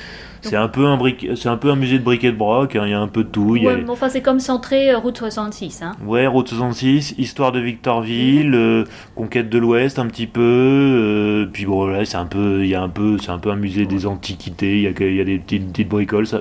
C'est 0.48 0.56
un 0.56 0.68
peu 0.68 0.86
un 0.86 0.98
c'est 1.34 1.48
un 1.48 1.56
peu 1.56 1.70
un 1.70 1.76
musée 1.76 1.98
de 1.98 2.04
briquet 2.04 2.32
de 2.32 2.36
broc. 2.36 2.76
Hein, 2.76 2.82
il 2.86 2.90
y 2.90 2.94
a 2.94 3.00
un 3.00 3.08
peu 3.08 3.24
de 3.24 3.28
tout. 3.28 3.56
Ouais, 3.56 3.84
enfin 3.88 4.08
c'est 4.08 4.22
comme 4.22 4.40
centré 4.40 4.90
euh, 4.90 4.98
route 4.98 5.16
66. 5.16 5.82
Hein. 5.82 5.92
Ouais, 6.04 6.26
route 6.26 6.48
66, 6.48 7.14
histoire 7.18 7.52
de 7.52 7.60
Victorville, 7.60 8.50
mhm. 8.50 8.54
euh, 8.54 8.84
conquête 9.14 9.48
de 9.48 9.58
l'Ouest 9.58 9.98
un 9.98 10.06
petit 10.06 10.26
peu. 10.26 10.40
Euh, 10.42 11.46
puis 11.52 11.66
bon 11.66 11.86
là 11.86 12.04
c'est 12.04 12.16
un 12.16 12.26
peu, 12.26 12.62
il 12.62 12.68
y 12.68 12.74
a 12.74 12.82
un 12.82 12.88
peu, 12.88 13.16
un 13.28 13.38
peu 13.38 13.50
un 13.50 13.56
musée 13.56 13.86
des 13.86 14.06
antiquités. 14.06 14.76
Il 14.76 14.82
y 14.82 14.86
a, 14.86 14.90
il 14.90 15.16
y 15.16 15.20
a 15.20 15.24
des 15.24 15.38
petites, 15.38 15.70
petites 15.72 15.88
bricoles. 15.88 16.26
Ça, 16.26 16.40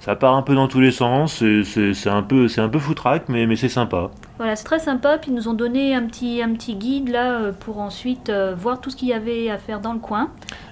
ça, 0.00 0.16
part 0.16 0.34
un 0.34 0.42
peu 0.42 0.54
dans 0.54 0.68
tous 0.68 0.80
les 0.80 0.92
sens. 0.92 1.42
C'est 1.62 2.10
un 2.10 2.22
peu, 2.22 2.48
un 2.56 2.68
peu 2.68 2.78
foutraque, 2.78 3.28
mais 3.28 3.46
mais 3.46 3.56
c'est 3.56 3.68
sympa. 3.68 4.10
Voilà, 4.38 4.56
c'est 4.56 4.64
très 4.64 4.78
sympa. 4.78 5.18
Puis 5.18 5.30
ils 5.30 5.34
nous 5.34 5.48
ont 5.48 5.54
donné 5.54 5.94
un 5.94 6.02
petit, 6.02 6.42
un 6.42 6.52
petit 6.54 6.74
guide 6.74 7.08
là 7.08 7.52
pour 7.52 7.78
ensuite 7.78 8.32
voir 8.56 8.80
tout 8.80 8.90
ce 8.90 8.96
qu'il 8.96 9.08
y 9.08 9.12
avait 9.12 9.50
à 9.50 9.58
faire 9.58 9.80
dans 9.80 9.92
le 9.92 10.00
coin 10.00 10.30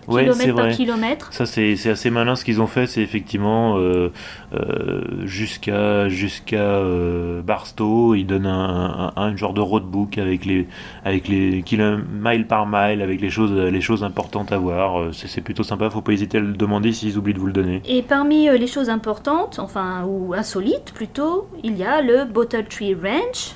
kilomètre 0.08 0.54
par 0.54 0.68
kilomètre. 0.68 1.32
Ça, 1.32 1.46
c'est 1.46 1.88
assez 1.88 2.10
malin 2.10 2.34
ce 2.34 2.44
qu'ils 2.44 2.60
ont 2.60 2.66
fait. 2.66 2.86
C'est 2.86 3.02
effectivement 3.02 3.78
euh, 3.78 4.10
euh, 4.54 5.02
jusqu'à 5.24 6.08
jusqu'à 6.08 6.56
euh, 6.56 7.42
Barstow, 7.42 8.14
ils 8.14 8.26
donnent 8.26 8.46
un, 8.46 9.12
un, 9.14 9.36
genre 9.36 9.54
de 9.54 9.60
roadbook 9.60 10.18
avec 10.18 10.44
les 10.44 10.66
avec 11.04 11.28
les 11.28 11.62
kilomètres 11.62 12.04
mile 12.12 12.46
par 12.46 12.66
mile, 12.66 13.02
avec 13.02 13.20
les 13.20 13.30
choses 13.30 13.52
les 13.52 13.80
choses 13.80 14.04
importantes 14.04 14.52
à 14.52 14.58
voir. 14.58 15.12
C'est 15.12 15.40
plutôt 15.40 15.62
sympa. 15.62 15.90
Faut 15.90 16.02
pas 16.02 16.12
hésiter 16.12 16.38
à 16.38 16.40
le 16.40 16.52
demander 16.52 16.92
s'ils 16.92 17.18
oublient 17.18 17.34
de 17.34 17.38
vous 17.38 17.46
le 17.46 17.52
donner. 17.52 17.82
Et 17.86 18.02
parmi 18.02 18.46
les 18.46 18.66
choses 18.66 18.90
importantes, 18.90 19.58
enfin 19.58 20.04
ou 20.04 20.34
insolites 20.34 20.92
plutôt, 20.94 21.48
il 21.62 21.76
y 21.76 21.84
a 21.84 22.02
le 22.02 22.24
Bottle 22.24 22.66
Tree 22.68 22.94
Ranch 22.94 23.51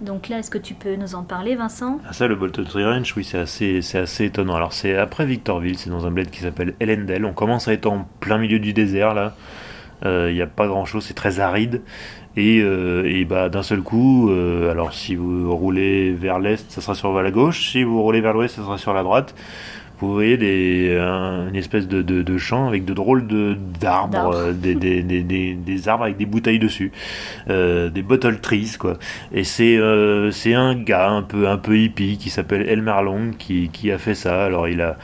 donc 0.00 0.28
là, 0.28 0.38
est-ce 0.38 0.50
que 0.50 0.58
tu 0.58 0.74
peux 0.74 0.96
nous 0.96 1.14
en 1.14 1.22
parler, 1.22 1.54
Vincent? 1.54 2.00
Ah, 2.08 2.12
Ça, 2.12 2.26
le 2.26 2.34
Bolt 2.34 2.64
Tree 2.64 2.84
Ranch, 2.84 3.16
oui, 3.16 3.24
c'est 3.24 3.38
assez, 3.38 3.80
assez 3.96 4.24
étonnant. 4.24 4.54
Alors, 4.56 4.72
c'est 4.72 4.96
après 4.96 5.26
Victorville, 5.26 5.78
c'est 5.78 5.90
dans 5.90 6.06
un 6.06 6.10
bled 6.10 6.30
qui 6.30 6.40
s'appelle 6.40 6.74
Ellendale. 6.80 7.24
On 7.24 7.32
commence 7.32 7.68
à 7.68 7.72
être 7.72 7.86
en 7.86 8.06
plein 8.20 8.38
milieu 8.38 8.58
du 8.58 8.72
désert, 8.72 9.14
là. 9.14 9.34
Il 10.04 10.34
n'y 10.34 10.42
a 10.42 10.48
pas 10.48 10.66
grand 10.66 10.84
chose, 10.84 11.04
c'est 11.04 11.14
très 11.14 11.38
aride. 11.38 11.82
Et, 12.36 12.56
et 12.58 13.24
bah, 13.24 13.48
d'un 13.48 13.62
seul 13.62 13.82
coup, 13.82 14.32
alors 14.68 14.92
si 14.92 15.14
vous 15.14 15.54
roulez 15.54 16.12
vers 16.12 16.40
l'est, 16.40 16.68
ça 16.72 16.80
sera 16.80 16.96
sur 16.96 17.12
la 17.22 17.30
gauche. 17.30 17.70
Si 17.70 17.84
vous 17.84 18.02
roulez 18.02 18.20
vers 18.20 18.32
l'ouest, 18.32 18.56
ça 18.56 18.62
sera 18.62 18.78
sur 18.78 18.94
la 18.94 19.04
droite 19.04 19.32
vous 20.00 20.12
voyez 20.12 20.36
des, 20.36 20.96
une 21.48 21.56
espèce 21.56 21.86
de, 21.86 22.02
de, 22.02 22.38
champ 22.38 22.66
avec 22.66 22.84
de 22.84 22.94
drôles 22.94 23.26
d'arbres, 23.80 24.34
euh, 24.34 24.52
des, 24.52 24.74
des, 24.74 25.02
des, 25.02 25.22
des, 25.54 25.88
arbres 25.88 26.04
avec 26.04 26.16
des 26.16 26.26
bouteilles 26.26 26.58
dessus, 26.58 26.92
euh, 27.50 27.88
des 27.88 28.02
bottle 28.02 28.40
trees 28.40 28.76
quoi. 28.78 28.98
Et 29.32 29.44
c'est 29.44 29.76
euh, 29.76 30.30
c'est 30.30 30.54
un 30.54 30.74
gars 30.74 31.10
un 31.10 31.22
peu 31.22 31.48
un 31.48 31.58
peu 31.58 31.78
hippie 31.78 32.18
qui 32.18 32.30
s'appelle 32.30 32.68
Elmer 32.68 33.00
Long 33.04 33.30
qui, 33.38 33.68
qui 33.72 33.92
a 33.92 33.98
fait 33.98 34.14
ça. 34.14 34.44
Alors 34.44 34.68
il 34.68 34.80
a 34.80 34.96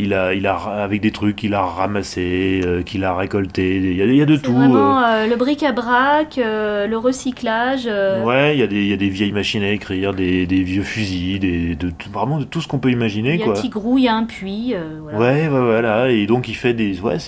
il 0.00 0.14
a, 0.14 0.34
il 0.34 0.46
a, 0.46 0.56
avec 0.56 1.00
des 1.00 1.10
trucs 1.10 1.36
qu'il 1.36 1.54
a 1.54 1.62
ramassé, 1.62 2.60
euh, 2.64 2.82
qu'il 2.82 3.04
a 3.04 3.14
récolté. 3.14 3.76
Il 3.76 3.96
y 3.96 4.02
a, 4.02 4.06
il 4.06 4.16
y 4.16 4.22
a 4.22 4.26
de 4.26 4.36
tout. 4.36 4.52
Vraiment 4.52 5.02
euh. 5.02 5.24
Euh, 5.24 5.26
le 5.26 5.36
bric-à-brac, 5.36 6.36
le 6.36 6.96
recyclage. 6.96 7.86
Ouais, 7.86 8.56
il 8.56 8.60
y, 8.60 8.62
a 8.62 8.66
des, 8.66 8.82
il 8.82 8.88
y 8.88 8.92
a 8.92 8.96
des 8.96 9.08
vieilles 9.08 9.32
machines 9.32 9.62
à 9.62 9.70
écrire, 9.70 10.14
des, 10.14 10.46
des 10.46 10.62
vieux 10.62 10.82
fusils, 10.82 11.38
des, 11.38 11.74
de, 11.74 11.92
vraiment 12.12 12.38
de 12.38 12.44
tout 12.44 12.60
ce 12.60 12.68
qu'on 12.68 12.78
peut 12.78 12.90
imaginer. 12.90 13.34
Il 13.34 13.40
y 13.40 13.42
a 13.42 13.48
un 13.48 13.52
petit 13.52 13.68
grou, 13.68 13.98
il 13.98 14.04
y 14.04 14.08
a 14.08 14.14
un 14.14 14.24
puits. 14.24 14.74
Voilà. 15.02 15.18
Ouais, 15.18 15.48
voilà. 15.48 16.10
Et 16.10 16.26
donc 16.26 16.48
il 16.48 16.54
fait 16.54 16.74
des. 16.74 17.00
Ouais, 17.00 17.18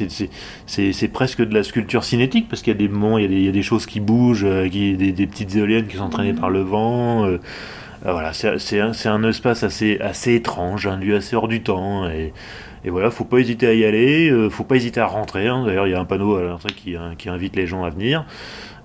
c'est 0.67 1.09
presque 1.09 1.43
de 1.43 1.55
la 1.55 1.63
sculpture 1.63 2.05
cinétique 2.05 2.49
parce 2.49 2.63
qu'il 2.63 2.73
y 2.73 2.77
a 2.77 2.79
des 2.79 2.89
moments, 2.89 3.19
il 3.19 3.23
y 3.23 3.27
a 3.27 3.29
des, 3.29 3.37
il 3.37 3.45
y 3.45 3.49
a 3.49 3.53
des 3.53 3.63
choses 3.63 3.87
qui 3.87 4.01
bougent, 4.01 4.47
qui, 4.71 4.97
des, 4.97 5.13
des 5.13 5.27
petites 5.27 5.55
éoliennes 5.57 5.87
qui 5.87 5.97
sont 5.97 6.05
entraînées 6.05 6.33
mhm. 6.33 6.41
par 6.41 6.51
le 6.51 6.61
vent. 6.61 7.27
Euh, 8.05 8.13
voilà, 8.13 8.33
c'est 8.33 8.81
un, 8.81 8.93
un, 9.05 9.29
espace 9.29 9.63
assez, 9.63 9.99
assez 10.01 10.35
étrange, 10.35 10.87
un 10.87 10.97
lieu 10.97 11.15
assez 11.17 11.37
hors 11.37 11.49
du 11.49 11.63
temps. 11.63 12.09
Et, 12.09 12.33
et 12.85 12.91
voilà, 12.91 13.11
faut 13.11 13.25
pas 13.25 13.39
hésiter 13.39 13.69
à 13.69 13.75
y 13.75 13.85
aller, 13.85 14.29
euh, 14.31 14.51
faut 14.51 14.65
pas 14.65 14.77
hésiter 14.77 15.01
à 15.01 15.07
rentrer. 15.07 15.47
Hein. 15.47 15.65
D'ailleurs, 15.67 15.87
il 15.87 15.91
y 15.91 15.95
a 15.95 16.01
un 16.01 16.05
panneau 16.05 16.37
à 16.37 16.43
l'entrée 16.43 16.73
qui, 16.73 16.97
hein, 16.97 17.15
qui, 17.17 17.29
invite 17.29 17.55
les 17.55 17.67
gens 17.67 17.85
à 17.85 17.91
venir. 17.91 18.27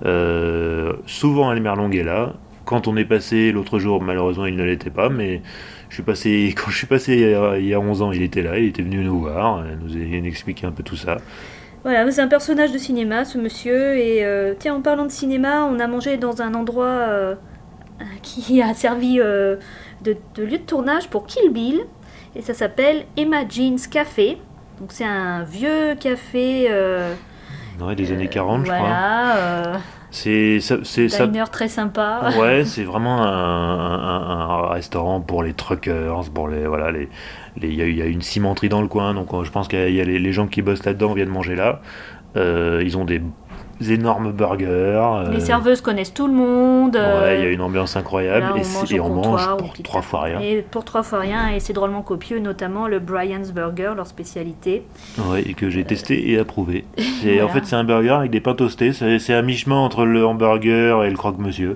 Euh, 0.06 0.94
souvent, 1.08 1.52
Elmer 1.52 1.74
Long 1.76 1.90
est 1.92 2.04
là. 2.04 2.34
Quand 2.66 2.88
on 2.88 2.96
est 2.96 3.06
passé 3.06 3.52
l'autre 3.52 3.80
jour, 3.80 4.02
malheureusement, 4.02 4.46
il 4.46 4.56
ne 4.56 4.64
l'était 4.64 4.92
pas, 4.92 5.10
mais 5.10 5.42
je 5.90 5.96
suis 5.96 6.04
passé, 6.04 6.54
quand 6.58 6.70
je 6.70 6.78
suis 6.78 6.88
passé 6.88 7.16
il 7.58 7.66
y, 7.66 7.74
a, 7.74 7.80
11 7.80 8.02
ans, 8.04 8.12
il 8.12 8.22
était 8.22 8.44
là, 8.44 8.60
il 8.60 8.66
était 8.66 8.84
venu 8.84 9.04
nous 9.04 9.22
voir, 9.22 9.64
nous 9.82 9.96
a 9.96 10.28
expliqué 10.28 10.68
un 10.68 10.72
peu 10.72 10.84
tout 10.84 10.98
ça. 10.98 11.18
Voilà, 11.84 12.12
c'est 12.12 12.22
un 12.22 12.28
personnage 12.28 12.72
de 12.72 12.78
cinéma, 12.78 13.24
ce 13.24 13.38
monsieur. 13.38 13.98
Et 13.98 14.24
tiens, 14.60 14.76
en 14.76 14.82
parlant 14.82 15.06
de 15.06 15.12
cinéma, 15.12 15.64
on 15.64 15.80
a 15.80 15.88
mangé 15.88 16.18
dans 16.18 16.42
un 16.42 16.54
endroit 16.54 17.38
qui 18.22 18.62
a 18.62 18.74
servi 18.74 19.20
euh, 19.20 19.58
de, 20.02 20.18
lieu 20.38 20.58
de 20.58 20.58
tournage 20.58 21.10
pour 21.10 21.26
Kill 21.26 21.52
Bill. 21.52 21.82
Et 22.36 22.42
ça 22.42 22.54
s'appelle 22.54 23.06
Emma 23.16 23.48
Jean's 23.48 23.88
Café. 23.88 24.38
Donc 24.80 24.92
c'est 24.92 25.06
un 25.06 25.44
vieux 25.44 25.96
café. 26.00 26.68
Euh, 26.70 27.14
des 27.96 28.12
années 28.12 28.28
40, 28.28 28.66
je 28.66 28.72
crois. 28.72 28.80
Voilà. 28.80 29.80
C'est 30.10 30.60
c'est 30.62 31.08
diner 31.08 31.50
très 31.52 31.68
sympa. 31.68 32.30
Ouais, 32.40 32.64
c'est 32.64 32.84
vraiment 32.84 33.24
un, 33.24 34.70
restaurant 34.70 35.20
pour 35.20 35.44
les 35.44 35.54
truckers, 35.54 36.30
pour 36.34 36.48
les 36.48 36.66
voilà 36.66 36.92
les 36.92 37.10
il 37.62 37.74
y, 37.74 38.02
a 38.02 38.06
une 38.06 38.22
cimenterie 38.22 38.70
dans 38.70 38.82
le 38.82 38.88
coin, 38.88 39.14
donc 39.14 39.30
je 39.44 39.50
pense 39.50 39.68
qu'il 39.68 39.90
y 39.90 40.02
a 40.02 40.04
les, 40.04 40.32
gens 40.32 40.48
qui 40.48 40.62
bossent 40.62 40.86
là-dedans 40.86 41.14
viennent 41.14 41.30
manger 41.30 41.56
là. 41.56 41.82
Euh, 42.36 42.84
ils 42.86 42.98
ont 42.98 43.06
des 43.06 43.22
énormes 43.90 44.32
burgers. 44.32 45.32
Les 45.32 45.40
serveuses 45.40 45.82
connaissent 45.82 46.14
tout 46.14 46.28
le 46.28 46.34
monde. 46.34 46.96
Ouais, 46.96 47.40
il 47.40 47.44
y 47.44 47.48
a 47.48 47.52
une 47.52 47.62
ambiance 47.62 47.96
incroyable 47.96 48.60
et, 48.90 49.00
on 49.00 49.10
mange 49.10 49.48
pour 49.58 49.74
trois 49.84 50.02
fois 50.02 50.22
rien. 50.22 50.40
Et 50.40 50.62
pour 50.62 50.86
trois 50.86 51.04
fois 51.04 51.20
rien, 51.20 51.50
et 51.50 51.60
c'est 51.60 51.74
drôlement 51.74 52.02
copieux, 52.02 52.40
notamment 52.40 52.88
le 52.88 53.00
Brian's 53.00 53.52
Burger, 53.52 53.94
leur 53.96 54.08
spécialité. 54.08 54.84
Ouais, 55.18 55.42
et 55.42 55.54
que 55.54 55.70
j'ai 55.70 55.84
testé 55.84 56.32
et 56.32 56.40
approuvé. 56.40 56.86
En 57.48 57.50
fait, 57.50 57.66
c'est 57.66 57.76
un 57.76 57.84
burger 57.84 58.12
avec 58.12 58.32
des 58.32 58.42
pains 58.42 58.56
toastés. 58.56 58.94
C'est 58.94 59.34
à 59.34 59.42
mi-chemin 59.42 59.78
entre 59.78 60.06
le 60.06 60.26
hamburger 60.26 61.04
et 61.04 61.10
le 61.10 61.16
croque-monsieur. 61.16 61.76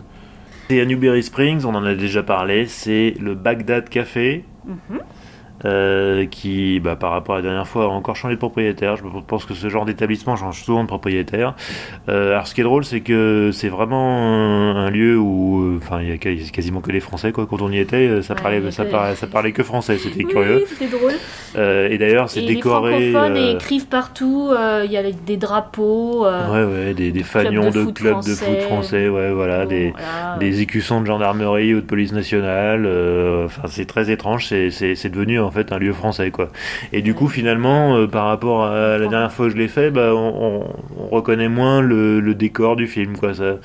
C'est 0.69 0.81
à 0.81 0.85
Newberry 0.85 1.23
Springs, 1.23 1.65
on 1.65 1.75
en 1.75 1.85
a 1.85 1.95
déjà 1.95 2.23
parlé. 2.23 2.65
C'est 2.65 3.15
le 3.19 3.35
Baghdad 3.35 3.89
Café. 3.89 4.45
Mhm. 4.65 4.99
Euh, 5.65 6.25
qui, 6.25 6.79
bah, 6.79 6.95
par 6.95 7.11
rapport 7.11 7.35
à 7.35 7.37
la 7.39 7.43
dernière 7.43 7.67
fois, 7.67 7.85
a 7.85 7.87
encore 7.87 8.15
changé 8.15 8.35
de 8.35 8.39
propriétaire. 8.39 8.95
Je 8.95 9.03
pense 9.27 9.45
que 9.45 9.53
ce 9.53 9.69
genre 9.69 9.85
d'établissement 9.85 10.35
change 10.35 10.63
souvent 10.63 10.81
de 10.81 10.87
propriétaire. 10.87 11.55
Euh, 12.09 12.31
alors, 12.31 12.47
ce 12.47 12.55
qui 12.55 12.61
est 12.61 12.63
drôle, 12.63 12.83
c'est 12.83 13.01
que 13.01 13.51
c'est 13.53 13.69
vraiment 13.69 14.75
un, 14.77 14.89
lieu 14.89 15.17
où, 15.17 15.63
euh, 15.63 15.79
enfin, 15.81 16.01
il 16.01 16.09
y 16.09 16.11
a 16.11 16.17
quasiment 16.17 16.81
que 16.81 16.91
les 16.91 16.99
Français, 16.99 17.31
quoi. 17.31 17.45
Quand 17.45 17.61
on 17.61 17.71
y 17.71 17.77
était, 17.77 18.21
ça 18.21 18.33
parlait, 18.33 18.71
ça, 18.71 18.85
parlait, 18.85 19.15
ça 19.15 19.27
parlait 19.27 19.51
que 19.51 19.63
français. 19.63 19.97
C'était 19.97 20.23
curieux. 20.23 20.65
c'était 20.67 20.87
drôle. 20.87 21.13
et 21.55 21.97
d'ailleurs, 21.97 22.29
c'est 22.29 22.41
décoré. 22.41 22.99
Les 22.99 23.11
francophones 23.11 23.37
écrivent 23.37 23.87
partout. 23.87 24.51
Il 24.83 24.91
y 24.91 24.97
a 24.97 25.03
des 25.03 25.37
drapeaux. 25.37 26.25
ouais, 26.25 26.63
ouais, 26.63 26.93
des, 26.95 27.11
des 27.11 27.23
fanions 27.23 27.69
de, 27.69 27.85
clubs 27.85 28.23
de 28.23 28.33
foot 28.33 28.61
français. 28.61 29.09
Ouais, 29.09 29.31
voilà, 29.31 29.65
des, 29.65 29.93
des 30.39 30.61
écussons 30.61 31.01
de 31.01 31.05
gendarmerie 31.05 31.75
ou 31.75 31.81
de 31.81 31.85
police 31.85 32.13
nationale. 32.13 32.87
Enfin, 33.45 33.63
c'est 33.67 33.85
très 33.85 34.09
étrange. 34.09 34.47
C'est 34.47 35.09
devenu 35.09 35.39
en 35.39 35.50
fait 35.51 35.71
un 35.71 35.77
lieu 35.77 35.93
français 35.93 36.31
quoi. 36.31 36.49
Et 36.93 37.01
du 37.01 37.13
coup 37.13 37.27
finalement 37.27 37.95
euh, 37.95 38.07
par 38.07 38.25
rapport 38.25 38.65
à 38.65 38.97
la 38.97 39.07
dernière 39.07 39.31
fois 39.31 39.47
que 39.47 39.51
je 39.51 39.57
l'ai 39.57 39.67
fait, 39.67 39.91
bah, 39.91 40.13
on, 40.15 40.65
reconnaît 41.11 41.49
moins 41.49 41.81
le, 41.81 42.33
décor 42.33 42.75
du 42.75 42.87
film 42.87 43.17
quoi. 43.17 43.33
Ça, 43.33 43.57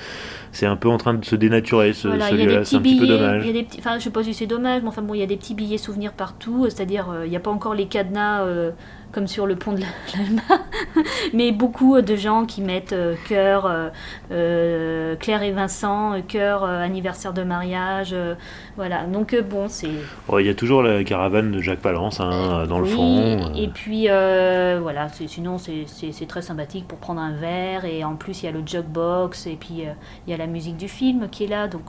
c'est 0.52 0.66
un 0.66 0.76
peu 0.76 0.88
en 0.88 0.96
train 0.96 1.14
de 1.14 1.24
se 1.24 1.36
dénaturer 1.36 1.92
ce, 1.92 2.08
lieu-là, 2.08 2.64
c'est 2.64 2.76
un 2.76 2.80
petit 2.80 2.98
peu 2.98 3.06
dommage. 3.06 3.46
Y 3.46 3.50
a 3.50 3.52
des 3.52 3.66
enfin, 3.78 3.98
je 3.98 4.04
sais 4.04 4.10
pas 4.10 4.24
si 4.24 4.32
c'est 4.32 4.46
dommage, 4.46 4.82
mais 4.82 4.88
enfin 4.88 5.02
bon, 5.02 5.14
il 5.14 5.20
y 5.20 5.22
a 5.22 5.26
des 5.26 5.36
petits 5.36 5.54
billets 5.54 5.78
souvenirs 5.78 6.12
partout, 6.12 6.64
c'est-à-dire 6.64 7.10
euh, 7.10 7.26
il 7.26 7.30
n'y 7.30 7.36
a 7.36 7.40
pas 7.40 7.50
encore 7.50 7.74
les 7.74 7.86
cadenas 7.86 8.44
euh, 8.44 8.70
comme 9.16 9.26
sur 9.26 9.46
le 9.46 9.56
pont 9.56 9.72
de 9.72 9.80
l'Alma, 10.14 10.42
mais 11.32 11.50
beaucoup 11.50 12.02
de 12.02 12.16
gens 12.16 12.44
qui 12.44 12.60
mettent 12.60 12.92
euh, 12.92 13.14
cœur, 13.26 13.64
euh, 13.64 13.88
euh, 14.30 15.16
Claire 15.16 15.42
et 15.42 15.52
Vincent, 15.52 16.20
cœur, 16.28 16.64
anniversaire 16.64 17.32
de 17.32 17.42
mariage, 17.42 18.14
voilà. 18.76 19.04
Donc 19.06 19.34
bon, 19.48 19.68
c'est. 19.68 19.88
Il 20.38 20.44
y 20.44 20.50
a 20.50 20.54
toujours 20.54 20.82
la 20.82 21.02
caravane 21.02 21.50
de 21.50 21.62
Jacques 21.62 21.80
Palance 21.80 22.20
hein, 22.20 22.66
dans 22.68 22.78
le 22.78 22.84
fond. 22.84 23.54
Et 23.54 23.68
puis 23.68 24.08
voilà, 24.08 25.08
sinon 25.08 25.56
c'est 25.56 26.26
très 26.28 26.42
sympathique 26.42 26.86
pour 26.86 26.98
prendre 26.98 27.22
un 27.22 27.32
verre 27.32 27.86
et 27.86 28.04
en 28.04 28.16
plus 28.16 28.42
il 28.42 28.46
y 28.46 28.48
a 28.50 28.52
le 28.52 28.60
jukebox 28.66 29.46
et 29.46 29.56
puis 29.56 29.84
il 30.26 30.30
y 30.30 30.34
a 30.34 30.36
la 30.36 30.46
musique 30.46 30.76
du 30.76 30.88
film 30.88 31.30
qui 31.30 31.44
est 31.44 31.48
là, 31.48 31.68
donc 31.68 31.84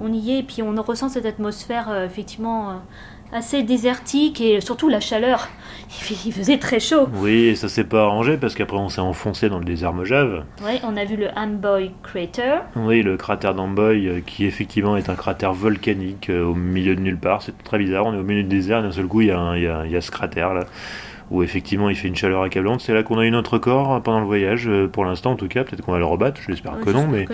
on 0.00 0.12
y 0.12 0.32
est 0.32 0.38
et 0.40 0.42
puis 0.42 0.60
on 0.62 0.74
ressent 0.82 1.08
cette 1.08 1.26
atmosphère 1.26 1.94
effectivement 2.04 2.80
assez 3.32 3.62
désertique 3.62 4.40
et 4.40 4.60
surtout 4.60 4.88
la 4.88 5.00
chaleur. 5.00 5.48
Il 6.24 6.32
faisait 6.32 6.58
très 6.58 6.80
chaud. 6.80 7.08
Oui, 7.14 7.44
et 7.46 7.56
ça 7.56 7.68
s'est 7.68 7.84
pas 7.84 8.02
arrangé 8.02 8.36
parce 8.36 8.54
qu'après 8.54 8.76
on 8.76 8.88
s'est 8.88 9.00
enfoncé 9.00 9.48
dans 9.48 9.58
le 9.58 9.64
désert 9.64 9.92
Mojave. 9.94 10.44
Oui, 10.62 10.78
on 10.84 10.96
a 10.96 11.04
vu 11.04 11.16
le 11.16 11.28
Amboy 11.34 11.92
Crater. 12.02 12.58
Oui, 12.76 13.02
le 13.02 13.16
cratère 13.16 13.54
d'Amboy 13.54 14.06
euh, 14.06 14.20
qui 14.24 14.44
effectivement 14.44 14.96
est 14.96 15.08
un 15.08 15.14
cratère 15.14 15.54
volcanique 15.54 16.28
euh, 16.28 16.44
au 16.44 16.54
milieu 16.54 16.94
de 16.94 17.00
nulle 17.00 17.18
part. 17.18 17.42
C'est 17.42 17.56
très 17.64 17.78
bizarre, 17.78 18.06
on 18.06 18.14
est 18.14 18.18
au 18.18 18.22
milieu 18.22 18.42
du 18.42 18.48
désert 18.48 18.80
et 18.80 18.82
d'un 18.82 18.92
seul 18.92 19.06
coup 19.06 19.22
il 19.22 19.28
y, 19.28 19.30
a, 19.30 19.56
y 19.56 19.96
a 19.96 20.00
ce 20.00 20.10
cratère 20.10 20.52
là 20.52 20.64
où 21.30 21.42
effectivement 21.42 21.88
il 21.88 21.96
fait 21.96 22.08
une 22.08 22.16
chaleur 22.16 22.42
accablante. 22.42 22.80
C'est 22.80 22.94
là 22.94 23.02
qu'on 23.02 23.18
a 23.18 23.24
eu 23.24 23.30
notre 23.30 23.58
corps 23.58 24.02
pendant 24.02 24.20
le 24.20 24.26
voyage, 24.26 24.68
euh, 24.68 24.88
pour 24.88 25.04
l'instant 25.04 25.32
en 25.32 25.36
tout 25.36 25.48
cas. 25.48 25.64
Peut-être 25.64 25.82
qu'on 25.82 25.92
va 25.92 25.98
le 25.98 26.04
rebattre, 26.04 26.40
j'espère 26.46 26.78
que 26.80 26.90
non, 26.90 27.06
mais 27.06 27.26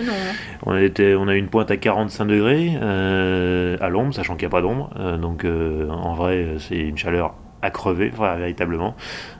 on, 0.65 0.71
a 0.71 0.81
été, 0.81 1.15
on 1.15 1.27
a 1.27 1.35
eu 1.35 1.39
une 1.39 1.47
pointe 1.47 1.71
à 1.71 1.77
45 1.77 2.25
degrés 2.25 2.77
euh, 2.81 3.77
à 3.79 3.89
l'ombre, 3.89 4.13
sachant 4.13 4.35
qu'il 4.35 4.47
n'y 4.47 4.51
a 4.53 4.55
pas 4.55 4.61
d'ombre. 4.61 4.89
Euh, 4.99 5.17
donc 5.17 5.45
en 5.45 6.13
vrai, 6.13 6.55
c'est 6.59 6.77
une 6.77 6.97
chaleur 6.97 7.35
à 7.61 7.71
crever, 7.71 8.11
véritablement. 8.37 8.95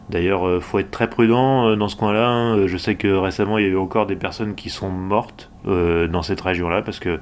D'ailleurs, 0.09 0.61
faut 0.63 0.79
être 0.79 0.89
très 0.89 1.09
prudent 1.09 1.75
dans 1.75 1.87
ce 1.87 1.95
coin-là. 1.95 2.27
Hein. 2.27 2.67
Je 2.67 2.77
sais 2.77 2.95
que 2.95 3.07
récemment, 3.07 3.57
il 3.57 3.65
y 3.65 3.67
a 3.67 3.71
eu 3.71 3.77
encore 3.77 4.07
des 4.07 4.15
personnes 4.15 4.55
qui 4.55 4.69
sont 4.69 4.89
mortes 4.89 5.51
dans 5.65 6.21
cette 6.21 6.41
région-là 6.41 6.81
parce 6.81 6.99
que 6.99 7.19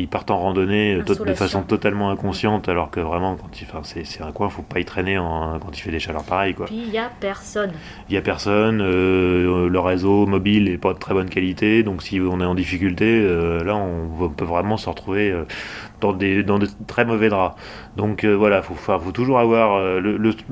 ils 0.00 0.08
partent 0.08 0.30
en 0.30 0.38
randonnée 0.38 0.94
euh, 0.94 1.02
de 1.02 1.34
façon 1.34 1.62
totalement 1.62 2.10
inconsciente, 2.10 2.68
alors 2.68 2.90
que 2.90 3.00
vraiment, 3.00 3.36
quand 3.36 3.60
il, 3.60 3.66
enfin, 3.70 3.80
c'est, 3.82 4.22
un 4.22 4.32
coin, 4.32 4.48
faut 4.48 4.62
pas 4.62 4.80
y 4.80 4.84
traîner 4.84 5.16
quand 5.16 5.70
il 5.72 5.80
fait 5.80 5.90
des 5.90 6.00
chaleurs 6.00 6.24
pareilles. 6.24 6.54
Quoi. 6.54 6.66
Puis 6.66 6.82
il 6.86 6.90
y 6.90 6.98
a 6.98 7.10
personne. 7.20 7.72
Il 8.08 8.14
y 8.14 8.18
a 8.18 8.22
personne, 8.22 8.80
euh, 8.80 9.68
le 9.68 9.80
réseau 9.80 10.26
mobile 10.26 10.68
est 10.68 10.78
pas 10.78 10.92
de 10.92 10.98
très 10.98 11.14
bonne 11.14 11.28
qualité, 11.28 11.82
donc 11.82 12.02
si 12.02 12.20
on 12.20 12.40
est 12.40 12.44
en 12.44 12.54
difficulté, 12.54 13.04
euh, 13.06 13.62
là 13.64 13.76
on, 13.76 14.28
peut 14.28 14.44
vraiment 14.44 14.76
se 14.76 14.88
retrouver 14.88 15.34
dans, 16.00 16.12
des, 16.12 16.42
dans 16.42 16.58
de 16.58 16.68
très 16.86 17.04
mauvais 17.04 17.28
draps. 17.28 17.56
Donc 17.96 18.24
voilà, 18.24 18.62
faut, 18.62 18.74
faut 18.74 19.12
toujours 19.12 19.38
avoir. 19.38 20.00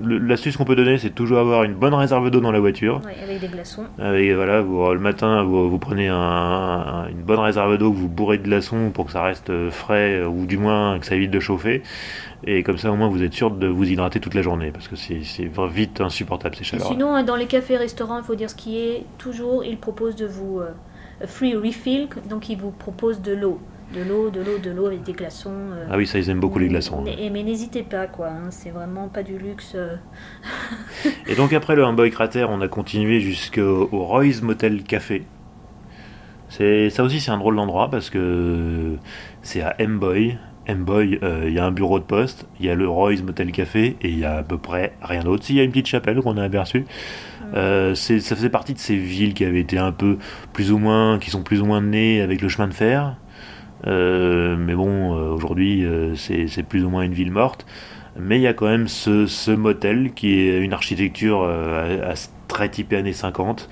l'astuce 0.06 0.56
qu'on 0.56 0.64
peut 0.64 0.76
donner, 0.76 0.98
c'est 0.98 1.10
toujours 1.10 1.38
avoir 1.38 1.64
une 1.64 1.74
bonne 1.74 1.94
réserve 1.94 2.30
d'eau 2.30 2.40
dans 2.40 2.52
la 2.52 2.60
voiture. 2.60 3.00
avec 3.22 3.40
des 3.40 3.48
glaçons. 3.48 3.84
Avec, 3.98 4.32
voilà, 4.32 4.62
le 4.62 4.98
matin, 4.98 5.42
vous, 5.44 5.78
prenez 5.78 6.08
une 6.08 7.22
bonne 7.22 7.38
réserve 7.38 7.78
d'eau 7.78 7.90
que 7.92 7.96
vous 7.96 8.08
bourrez 8.08 8.38
de 8.38 8.44
glaçons 8.44 8.90
pour 8.92 9.06
que 9.06 9.12
ça 9.12 9.22
reste 9.22 9.50
euh, 9.50 9.70
frais 9.70 10.20
euh, 10.20 10.26
ou 10.26 10.46
du 10.46 10.58
moins 10.58 10.98
que 10.98 11.06
ça 11.06 11.14
évite 11.14 11.30
de 11.30 11.40
chauffer. 11.40 11.82
Et 12.44 12.62
comme 12.62 12.78
ça, 12.78 12.90
au 12.90 12.96
moins, 12.96 13.08
vous 13.08 13.22
êtes 13.22 13.32
sûr 13.32 13.50
de 13.50 13.66
vous 13.66 13.84
hydrater 13.84 14.20
toute 14.20 14.34
la 14.34 14.42
journée 14.42 14.70
parce 14.70 14.88
que 14.88 14.96
c'est 14.96 15.22
vite 15.68 16.00
insupportable 16.00 16.54
ces 16.56 16.64
chaleurs. 16.64 16.86
Sinon, 16.88 17.22
dans 17.22 17.36
les 17.36 17.46
cafés-restaurants, 17.46 18.18
il 18.18 18.24
faut 18.24 18.34
dire 18.34 18.50
ce 18.50 18.54
qui 18.54 18.78
est 18.78 19.04
toujours, 19.18 19.64
ils 19.64 19.78
proposent 19.78 20.16
de 20.16 20.26
vous 20.26 20.60
free 21.24 21.56
refill, 21.56 22.08
donc 22.28 22.48
ils 22.48 22.58
vous 22.58 22.70
proposent 22.70 23.22
de 23.22 23.32
l'eau 23.32 23.58
De 23.94 24.02
l'eau, 24.02 24.30
de 24.30 24.40
l'eau, 24.40 24.58
de 24.58 24.70
l'eau 24.70 24.86
avec 24.86 25.02
des 25.04 25.12
glaçons. 25.12 25.52
euh. 25.72 25.86
Ah 25.90 25.96
oui, 25.96 26.06
ça, 26.06 26.18
ils 26.18 26.28
aiment 26.28 26.40
beaucoup 26.40 26.58
les 26.58 26.68
glaçons. 26.68 26.98
hein. 27.00 27.04
Mais, 27.04 27.30
mais 27.30 27.42
n'hésitez 27.44 27.82
pas, 27.84 28.06
quoi. 28.08 28.28
hein, 28.28 28.50
c'est 28.50 28.70
vraiment 28.70 29.08
pas 29.08 29.22
du 29.22 29.38
luxe. 29.38 29.72
euh. 29.76 29.96
Et 31.28 31.34
donc 31.36 31.52
après 31.52 31.76
le 31.76 31.84
Humboy 31.84 32.10
Crater, 32.10 32.46
on 32.50 32.60
a 32.60 32.68
continué 32.68 33.20
jusqu'au 33.20 33.88
au 33.92 34.04
Roy's 34.04 34.42
Motel 34.42 34.82
Café. 34.82 35.24
C'est 36.48 36.90
ça 36.90 37.02
aussi 37.02 37.20
c'est 37.20 37.30
un 37.32 37.38
drôle 37.38 37.56
d'endroit 37.56 37.90
parce 37.90 38.10
que 38.10 38.96
c'est 39.42 39.62
à 39.62 39.74
Mboy. 39.80 40.38
Mboy, 40.68 41.20
euh, 41.22 41.44
il 41.46 41.52
y 41.54 41.58
a 41.60 41.64
un 41.64 41.70
bureau 41.70 41.98
de 42.00 42.04
poste, 42.04 42.46
il 42.58 42.66
y 42.66 42.70
a 42.70 42.74
le 42.74 42.88
Roy's 42.88 43.22
Motel 43.22 43.52
Café 43.52 43.96
et 44.02 44.08
il 44.08 44.18
y 44.18 44.24
a 44.24 44.38
à 44.38 44.42
peu 44.42 44.58
près 44.58 44.94
rien 45.00 45.22
d'autre. 45.22 45.44
S'il 45.44 45.54
y 45.56 45.60
a 45.60 45.62
une 45.62 45.70
petite 45.70 45.86
chapelle 45.86 46.20
qu'on 46.20 46.36
a 46.36 46.42
aperçue, 46.42 46.84
euh, 47.54 47.94
c'est- 47.94 48.18
ça 48.18 48.34
faisait 48.34 48.50
partie 48.50 48.74
de 48.74 48.78
ces 48.80 48.96
villes 48.96 49.32
qui 49.34 49.44
avaient 49.44 49.60
été 49.60 49.78
un 49.78 49.92
peu 49.92 50.18
plus 50.52 50.72
ou 50.72 50.78
moins, 50.78 51.18
qui 51.20 51.30
sont 51.30 51.42
plus 51.44 51.60
ou 51.60 51.66
moins 51.66 51.80
nées 51.80 52.20
avec 52.20 52.42
le 52.42 52.48
chemin 52.48 52.66
de 52.66 52.74
fer. 52.74 53.16
Euh, 53.86 54.56
mais 54.58 54.74
bon, 54.74 55.14
euh, 55.16 55.30
aujourd'hui 55.32 55.84
euh, 55.84 56.14
c'est 56.16 56.62
plus 56.62 56.84
ou 56.84 56.90
moins 56.90 57.02
une 57.02 57.14
ville 57.14 57.30
morte. 57.30 57.66
Mais 58.18 58.36
il 58.38 58.42
y 58.42 58.46
a 58.46 58.54
quand 58.54 58.66
même 58.66 58.88
ce, 58.88 59.26
ce 59.26 59.50
motel 59.50 60.12
qui 60.14 60.38
est 60.40 60.58
une 60.60 60.72
architecture 60.72 61.42
à- 61.44 62.10
à- 62.10 62.14
très 62.48 62.68
typée 62.70 62.96
années 62.96 63.12
50, 63.12 63.68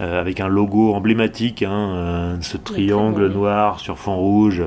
euh, 0.00 0.20
avec 0.20 0.40
un 0.40 0.48
logo 0.48 0.92
emblématique, 0.94 1.62
hein, 1.62 1.92
euh, 1.94 2.36
ce 2.40 2.56
triangle 2.56 3.28
noir 3.28 3.78
sur 3.78 3.96
fond 3.98 4.16
rouge. 4.16 4.64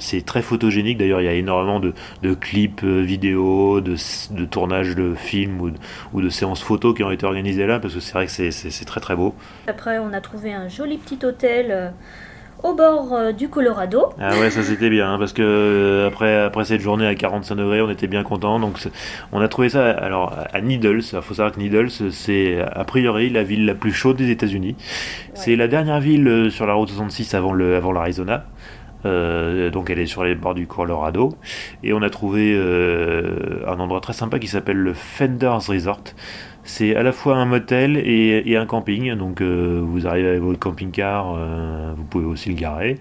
C'est 0.00 0.24
très 0.24 0.42
photogénique, 0.42 0.98
d'ailleurs 0.98 1.20
il 1.20 1.24
y 1.24 1.28
a 1.28 1.32
énormément 1.32 1.80
de, 1.80 1.92
de 2.22 2.34
clips 2.34 2.84
euh, 2.84 3.00
vidéo, 3.00 3.80
de, 3.80 3.96
tournages 4.44 4.94
de 4.94 5.14
films 5.14 5.60
ou 5.60 5.70
de, 5.70 5.76
ou 6.12 6.20
de 6.20 6.28
séances 6.28 6.62
photos 6.62 6.94
qui 6.94 7.02
ont 7.02 7.10
été 7.10 7.24
organisées 7.26 7.66
là, 7.66 7.80
parce 7.80 7.94
que 7.94 8.00
c'est 8.00 8.12
vrai 8.12 8.26
que 8.26 8.32
c'est- 8.32 8.84
très 8.84 9.00
très 9.00 9.16
beau. 9.16 9.34
Après, 9.66 9.98
on 9.98 10.12
a 10.12 10.20
trouvé 10.20 10.52
un 10.52 10.68
joli 10.68 10.98
petit 10.98 11.24
hôtel 11.24 11.92
au 12.62 12.74
bord 12.74 13.12
euh, 13.12 13.32
du 13.32 13.48
Colorado. 13.48 14.08
Ah 14.20 14.38
ouais, 14.38 14.50
ça 14.50 14.62
c'était 14.62 14.90
bien, 14.90 15.12
hein, 15.12 15.18
parce 15.18 15.32
que 15.32 15.42
euh, 15.42 16.08
après, 16.08 16.36
après 16.36 16.64
cette 16.64 16.80
journée 16.80 17.06
à 17.06 17.14
45 17.14 17.54
degrés, 17.54 17.80
on 17.80 17.90
était 17.90 18.06
bien 18.06 18.22
content. 18.22 18.58
Donc 18.58 18.78
on 19.32 19.40
a 19.40 19.48
trouvé 19.48 19.68
ça 19.68 19.90
alors 19.90 20.34
à 20.52 20.60
Needles. 20.60 21.02
Il 21.12 21.22
faut 21.22 21.34
savoir 21.34 21.52
que 21.52 21.60
Needles, 21.60 21.90
c'est 22.10 22.60
a 22.60 22.84
priori 22.84 23.30
la 23.30 23.42
ville 23.42 23.64
la 23.64 23.74
plus 23.74 23.92
chaude 23.92 24.16
des 24.16 24.30
États-Unis. 24.30 24.76
C'est 25.34 25.56
la 25.56 25.68
dernière 25.68 26.00
ville 26.00 26.26
euh, 26.26 26.50
sur 26.50 26.66
la 26.66 26.74
route 26.74 26.88
66 26.88 27.34
avant 27.34 27.52
le 27.52 27.76
avant 27.76 27.92
l'Arizona. 27.92 28.44
Euh, 29.04 29.70
donc 29.70 29.90
elle 29.90 30.00
est 30.00 30.06
sur 30.06 30.24
les 30.24 30.34
bords 30.34 30.54
du 30.54 30.66
Colorado 30.66 31.36
et 31.84 31.92
on 31.92 32.02
a 32.02 32.10
trouvé 32.10 32.52
euh, 32.52 33.62
un 33.68 33.78
endroit 33.78 34.00
très 34.00 34.12
sympa 34.12 34.40
qui 34.40 34.48
s'appelle 34.48 34.78
le 34.78 34.92
Fenders 34.92 35.68
Resort. 35.68 36.02
C'est 36.68 36.94
à 36.94 37.02
la 37.02 37.12
fois 37.12 37.36
un 37.36 37.46
motel 37.46 37.96
et, 37.96 38.42
et 38.44 38.58
un 38.58 38.66
camping, 38.66 39.14
donc 39.14 39.40
euh, 39.40 39.80
vous 39.82 40.06
arrivez 40.06 40.28
avec 40.28 40.42
votre 40.42 40.58
camping-car, 40.58 41.34
euh, 41.34 41.94
vous 41.96 42.04
pouvez 42.04 42.26
aussi 42.26 42.50
le 42.50 42.56
garer. 42.56 42.98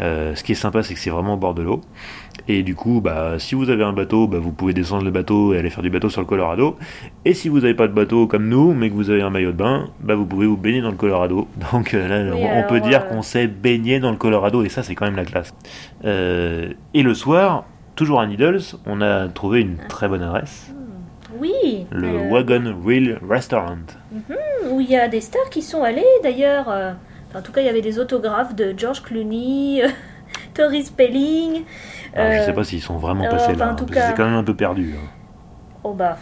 Euh, 0.00 0.34
ce 0.34 0.42
qui 0.42 0.50
est 0.50 0.56
sympa, 0.56 0.82
c'est 0.82 0.94
que 0.94 1.00
c'est 1.00 1.10
vraiment 1.10 1.34
au 1.34 1.36
bord 1.36 1.54
de 1.54 1.62
l'eau. 1.62 1.80
Et 2.48 2.64
du 2.64 2.74
coup, 2.74 3.00
bah, 3.00 3.38
si 3.38 3.54
vous 3.54 3.70
avez 3.70 3.84
un 3.84 3.92
bateau, 3.92 4.26
bah, 4.26 4.38
vous 4.40 4.50
pouvez 4.50 4.72
descendre 4.72 5.04
le 5.04 5.12
bateau 5.12 5.54
et 5.54 5.58
aller 5.58 5.70
faire 5.70 5.84
du 5.84 5.90
bateau 5.90 6.08
sur 6.08 6.22
le 6.22 6.26
Colorado. 6.26 6.76
Et 7.24 7.34
si 7.34 7.48
vous 7.48 7.60
n'avez 7.60 7.74
pas 7.74 7.86
de 7.86 7.92
bateau 7.92 8.26
comme 8.26 8.48
nous, 8.48 8.74
mais 8.74 8.90
que 8.90 8.94
vous 8.94 9.10
avez 9.10 9.22
un 9.22 9.30
maillot 9.30 9.52
de 9.52 9.58
bain, 9.58 9.90
bah, 10.00 10.16
vous 10.16 10.26
pouvez 10.26 10.48
vous 10.48 10.56
baigner 10.56 10.80
dans 10.80 10.90
le 10.90 10.96
Colorado. 10.96 11.46
Donc 11.72 11.92
là, 11.92 12.32
on, 12.34 12.58
on 12.58 12.68
peut 12.68 12.80
dire 12.80 13.06
qu'on 13.06 13.22
s'est 13.22 13.46
baigné 13.46 14.00
dans 14.00 14.10
le 14.10 14.16
Colorado, 14.16 14.64
et 14.64 14.68
ça, 14.68 14.82
c'est 14.82 14.96
quand 14.96 15.04
même 15.04 15.14
la 15.14 15.24
classe. 15.24 15.54
Et 16.02 17.02
le 17.02 17.14
soir, 17.14 17.64
toujours 17.94 18.20
à 18.20 18.26
Needles, 18.26 18.76
on 18.86 19.00
a 19.00 19.28
trouvé 19.28 19.60
une 19.60 19.76
très 19.88 20.08
bonne 20.08 20.22
adresse, 20.22 20.74
Oui. 21.92 21.98
le 22.00 22.08
euh, 22.08 22.30
Wagon 22.30 22.74
Wheel 22.84 23.18
Restaurant. 23.28 23.76
où 24.70 24.80
il 24.80 24.90
y 24.90 24.96
a 24.96 25.08
des 25.08 25.20
stars 25.20 25.50
qui 25.50 25.62
sont 25.62 25.82
allées 25.82 26.04
d'ailleurs. 26.22 26.68
euh, 26.70 26.92
enfin, 27.28 27.40
en 27.40 27.42
tout 27.42 27.52
cas, 27.52 27.60
il 27.60 27.66
y 27.66 27.70
avait 27.70 27.80
des 27.82 27.98
autographes 27.98 28.54
de 28.54 28.74
George 28.76 29.02
Clooney, 29.02 29.82
euh, 29.84 29.88
Tori 30.54 30.84
Spelling. 30.84 31.64
Alors, 32.14 32.32
je 32.32 32.38
euh, 32.38 32.46
sais 32.46 32.52
pas 32.52 32.64
s'ils 32.64 32.80
sont 32.82 32.96
vraiment 32.98 33.24
euh, 33.24 33.30
passés 33.30 33.52
enfin, 33.52 33.56
là, 33.58 33.66
en 33.68 33.72
hein, 33.72 33.74
tout 33.74 33.86
cas- 33.86 34.08
c'est 34.08 34.14
quand 34.14 34.24
même 34.24 34.34
un 34.34 34.44
peu 34.44 34.54
perdu. 34.54 34.94
hein. 34.96 35.08
Oh 35.82 35.92
bah, 35.92 36.16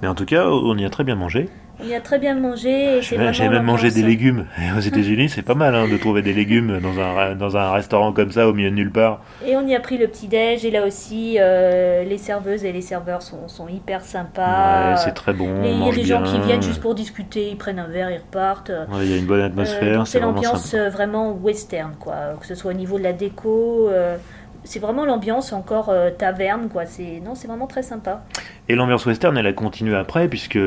Mais 0.00 0.08
en 0.08 0.14
tout 0.14 0.24
cas, 0.24 0.46
on 0.48 0.76
y 0.78 0.84
a 0.84 0.90
très 0.90 1.04
bien 1.04 1.16
mangé. 1.16 1.48
On 1.80 1.86
y 1.86 1.94
a 1.94 2.00
très 2.00 2.18
bien 2.18 2.34
mangé. 2.34 3.00
c'est 3.02 3.32
J'ai 3.32 3.48
même 3.48 3.64
mangé 3.64 3.90
des 3.90 4.02
légumes. 4.02 4.46
Et 4.58 4.76
aux 4.76 4.80
États-Unis, 4.80 5.28
c'est 5.28 5.42
pas 5.42 5.54
mal 5.54 5.74
hein, 5.74 5.88
de 5.88 5.96
trouver 5.96 6.22
des 6.22 6.32
légumes 6.32 6.80
dans 6.80 6.98
un, 7.00 7.34
dans 7.34 7.56
un 7.56 7.72
restaurant 7.72 8.12
comme 8.12 8.30
ça, 8.30 8.48
au 8.48 8.52
milieu 8.52 8.70
de 8.70 8.76
nulle 8.76 8.92
part. 8.92 9.20
Et 9.44 9.56
on 9.56 9.66
y 9.66 9.74
a 9.74 9.80
pris 9.80 9.98
le 9.98 10.06
petit 10.06 10.28
déj 10.28 10.64
et 10.64 10.70
là 10.70 10.86
aussi, 10.86 11.36
euh, 11.40 12.04
les 12.04 12.18
serveuses 12.18 12.64
et 12.64 12.72
les 12.72 12.82
serveurs 12.82 13.22
sont, 13.22 13.48
sont 13.48 13.68
hyper 13.68 14.02
sympas. 14.02 14.90
ouais, 14.92 14.96
c'est 14.98 15.14
très 15.14 15.32
bon. 15.32 15.48
Il 15.64 15.84
y 15.84 15.88
a 15.88 15.92
des 15.92 16.04
gens 16.04 16.22
qui 16.22 16.38
viennent 16.40 16.62
juste 16.62 16.80
pour 16.80 16.94
discuter, 16.94 17.48
ils 17.50 17.56
prennent 17.56 17.78
un 17.78 17.88
verre, 17.88 18.10
ils 18.10 18.18
repartent. 18.18 18.70
Ouais, 18.70 19.04
Il 19.04 19.10
y 19.10 19.14
a 19.14 19.16
une 19.16 19.26
bonne 19.26 19.40
Euh, 19.40 19.46
atmosphère, 19.46 20.06
c'est 20.06 20.18
vraiment 20.18 20.34
l'ambiance 20.34 20.74
euh, 20.74 20.88
vraiment 20.88 21.32
western, 21.32 21.92
quoi. 21.98 22.14
Que 22.40 22.46
ce 22.46 22.54
soit 22.54 22.70
au 22.70 22.74
niveau 22.74 22.98
de 22.98 23.02
la 23.04 23.12
déco, 23.12 23.88
euh, 23.90 24.16
c'est 24.64 24.78
vraiment 24.78 25.04
l'ambiance 25.04 25.52
encore 25.52 25.88
euh, 25.88 26.10
taverne, 26.10 26.68
quoi. 26.68 26.86
C'est 26.86 27.20
non, 27.24 27.34
c'est 27.34 27.48
vraiment 27.48 27.66
très 27.66 27.82
sympa. 27.82 28.22
Et 28.68 28.74
l'ambiance 28.74 29.04
western, 29.06 29.36
elle 29.36 29.46
a 29.46 29.52
continué 29.52 29.96
après, 29.96 30.28
puisque 30.28 30.58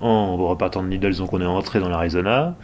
en 0.00 0.36
repartant 0.36 0.82
de 0.82 0.88
Needles, 0.88 1.16
donc 1.16 1.32
on 1.32 1.40
est 1.40 1.46
entré 1.46 1.80
dans 1.80 1.88
l'Arizona. 1.88 2.54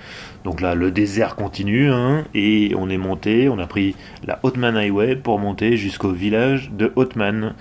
Donc 0.45 0.61
là, 0.61 0.75
le 0.75 0.91
désert 0.91 1.37
continue, 1.37 1.91
hein, 1.91 2.25
et 2.35 2.73
on 2.77 2.89
est 2.91 2.99
monté, 2.99 3.49
on 3.49 3.59
a 3.59 3.67
pris 3.67 3.95
la 4.27 4.39
Oatman 4.43 4.77
Highway 4.77 5.17
pour 5.17 5.39
monter 5.39 5.77
jusqu'au 5.77 6.11
village 6.11 6.71
de 6.73 6.93
Oatman. 6.97 7.55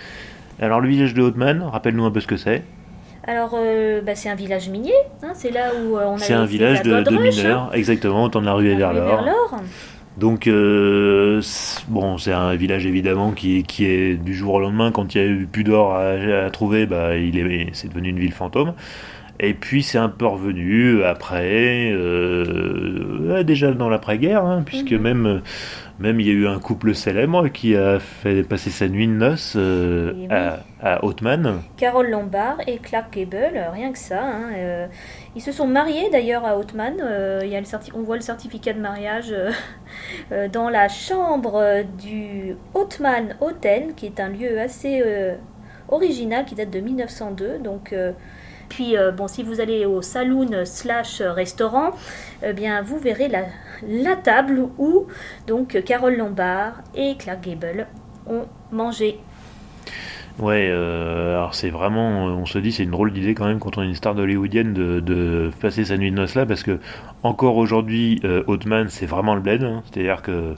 Alors 0.59 0.79
le 0.81 0.87
village 0.87 1.13
de 1.13 1.21
Oatman, 1.21 1.63
rappelle-nous 1.63 2.05
un 2.05 2.11
peu 2.11 2.19
ce 2.21 2.27
que 2.27 2.37
c'est. 2.37 2.63
Alors, 3.27 3.55
euh, 3.55 4.01
bah, 4.01 4.13
c'est 4.13 4.29
un 4.29 4.35
village 4.35 4.69
minier. 4.69 4.93
hein, 5.23 5.31
c'est 5.33 5.49
là 5.49 5.71
où 5.73 5.97
euh, 5.97 6.05
on 6.05 6.15
a 6.15 6.19
C'est 6.19 6.33
un 6.33 6.45
village 6.45 6.83
de, 6.83 7.01
de 7.01 7.17
mineurs, 7.17 7.71
exactement, 7.73 8.23
autant 8.23 8.39
de 8.39 8.45
la 8.45 8.53
rue 8.53 8.69
et 8.69 8.75
vers 8.75 8.93
l'or. 8.93 9.23
Donc, 10.17 10.47
euh, 10.47 11.41
c'est- 11.41 11.83
bon, 11.89 12.17
c'est 12.17 12.31
un 12.31 12.55
village 12.55 12.85
évidemment 12.85 13.31
qui, 13.31 13.63
qui 13.63 13.85
est 13.85 14.15
du 14.15 14.33
jour 14.33 14.53
au 14.55 14.59
lendemain, 14.61 14.91
quand 14.91 15.13
il 15.13 15.17
y 15.21 15.21
a 15.21 15.27
eu 15.27 15.45
plus 15.45 15.63
d'or 15.65 15.93
à, 15.93 16.11
à 16.45 16.49
trouver, 16.51 16.85
bah, 16.85 17.17
il 17.17 17.37
est, 17.37 17.69
c'est 17.73 17.89
devenu 17.89 18.09
une 18.09 18.19
ville 18.19 18.31
fantôme. 18.33 18.73
Et 19.41 19.53
puis 19.53 19.83
c'est 19.83 19.97
un 19.97 20.07
peu 20.07 20.25
revenu 20.27 21.03
après, 21.03 21.91
euh, 21.91 23.43
déjà 23.43 23.71
dans 23.73 23.89
l'après-guerre, 23.89 24.45
hein, 24.45 24.63
puisque 24.65 24.93
Mhm. 24.93 25.01
même, 25.01 25.41
même 25.99 26.19
il 26.21 26.27
y 26.27 26.29
a 26.29 26.33
eu 26.33 26.47
un 26.47 26.59
couple 26.59 26.95
célèbre 26.95 27.49
qui 27.49 27.75
a 27.75 27.99
fait 27.99 28.43
passer 28.47 28.69
sa 28.69 28.87
nuit 28.87 29.07
de 29.07 29.11
noces 29.11 29.55
euh, 29.57 30.13
oui. 30.15 30.27
à, 30.29 30.59
à 30.81 31.03
Oatman. 31.03 31.61
Carole 31.75 32.09
Lombard 32.11 32.57
et 32.65 32.77
Clark 32.77 33.13
Gable, 33.13 33.59
rien 33.73 33.91
que 33.91 33.97
ça. 33.99 34.21
hein, 34.23 34.87
ils 35.35 35.41
se 35.41 35.51
sont 35.51 35.67
mariés 35.67 36.09
d'ailleurs 36.09 36.45
à 36.45 36.57
Oatman. 36.57 36.95
euh, 37.01 37.41
y 37.43 37.55
a 37.55 37.59
le 37.59 37.67
on 37.93 38.03
voit 38.03 38.15
le 38.15 38.21
certificat 38.21 38.71
de 38.71 38.79
mariage 38.79 39.31
euh, 39.31 39.51
euh, 40.31 40.47
dans 40.47 40.69
la 40.69 40.87
chambre 40.87 41.83
du 41.97 42.55
Oatman 42.73 43.35
Hotel, 43.41 43.93
qui 43.95 44.05
est 44.05 44.19
un 44.19 44.29
lieu 44.29 44.59
assez 44.59 45.03
original 45.89 46.45
qui 46.45 46.55
date 46.55 46.69
de 46.69 46.79
1902. 46.79 47.59
Donc, 47.59 47.93
puis 48.69 48.95
bon, 49.15 49.27
si 49.27 49.43
vous 49.43 49.59
allez 49.59 49.85
au 49.85 50.01
saloon 50.01 50.65
slash 50.65 51.21
restaurant, 51.21 51.91
eh 52.41 52.53
bien 52.53 52.81
vous 52.81 52.97
verrez 52.97 53.27
la, 53.27 53.43
la 53.83 54.15
table 54.15 54.67
où 54.77 55.07
donc 55.47 55.81
Carole 55.83 56.15
Lombard 56.15 56.81
et 56.95 57.15
Clark 57.17 57.41
Gable 57.41 57.87
ont 58.27 58.45
mangé. 58.71 59.19
Ouais, 60.37 60.67
euh, 60.69 61.37
alors 61.37 61.55
c'est 61.55 61.69
vraiment, 61.69 62.25
on 62.25 62.45
se 62.45 62.59
dit, 62.59 62.73
c'est 62.73 62.83
une 62.83 62.91
drôle 62.91 63.13
d'idée 63.13 63.33
quand 63.33 63.45
même 63.45 63.59
quand 63.59 63.77
on 63.77 63.83
est 63.83 63.87
une 63.87 63.95
star 63.95 64.17
hollywoodienne 64.17 64.73
de, 64.73 64.99
de 64.99 65.49
passer 65.61 65.85
sa 65.85 65.97
nuit 65.97 66.11
de 66.11 66.15
noces 66.17 66.35
là, 66.35 66.45
parce 66.45 66.61
que 66.61 66.77
encore 67.23 67.55
aujourd'hui, 67.55 68.19
euh, 68.25 68.43
Oatman, 68.47 68.89
c'est 68.89 69.05
vraiment 69.05 69.33
le 69.35 69.39
bled, 69.39 69.63
hein. 69.63 69.81
c'est-à-dire 69.85 70.21
que 70.21 70.55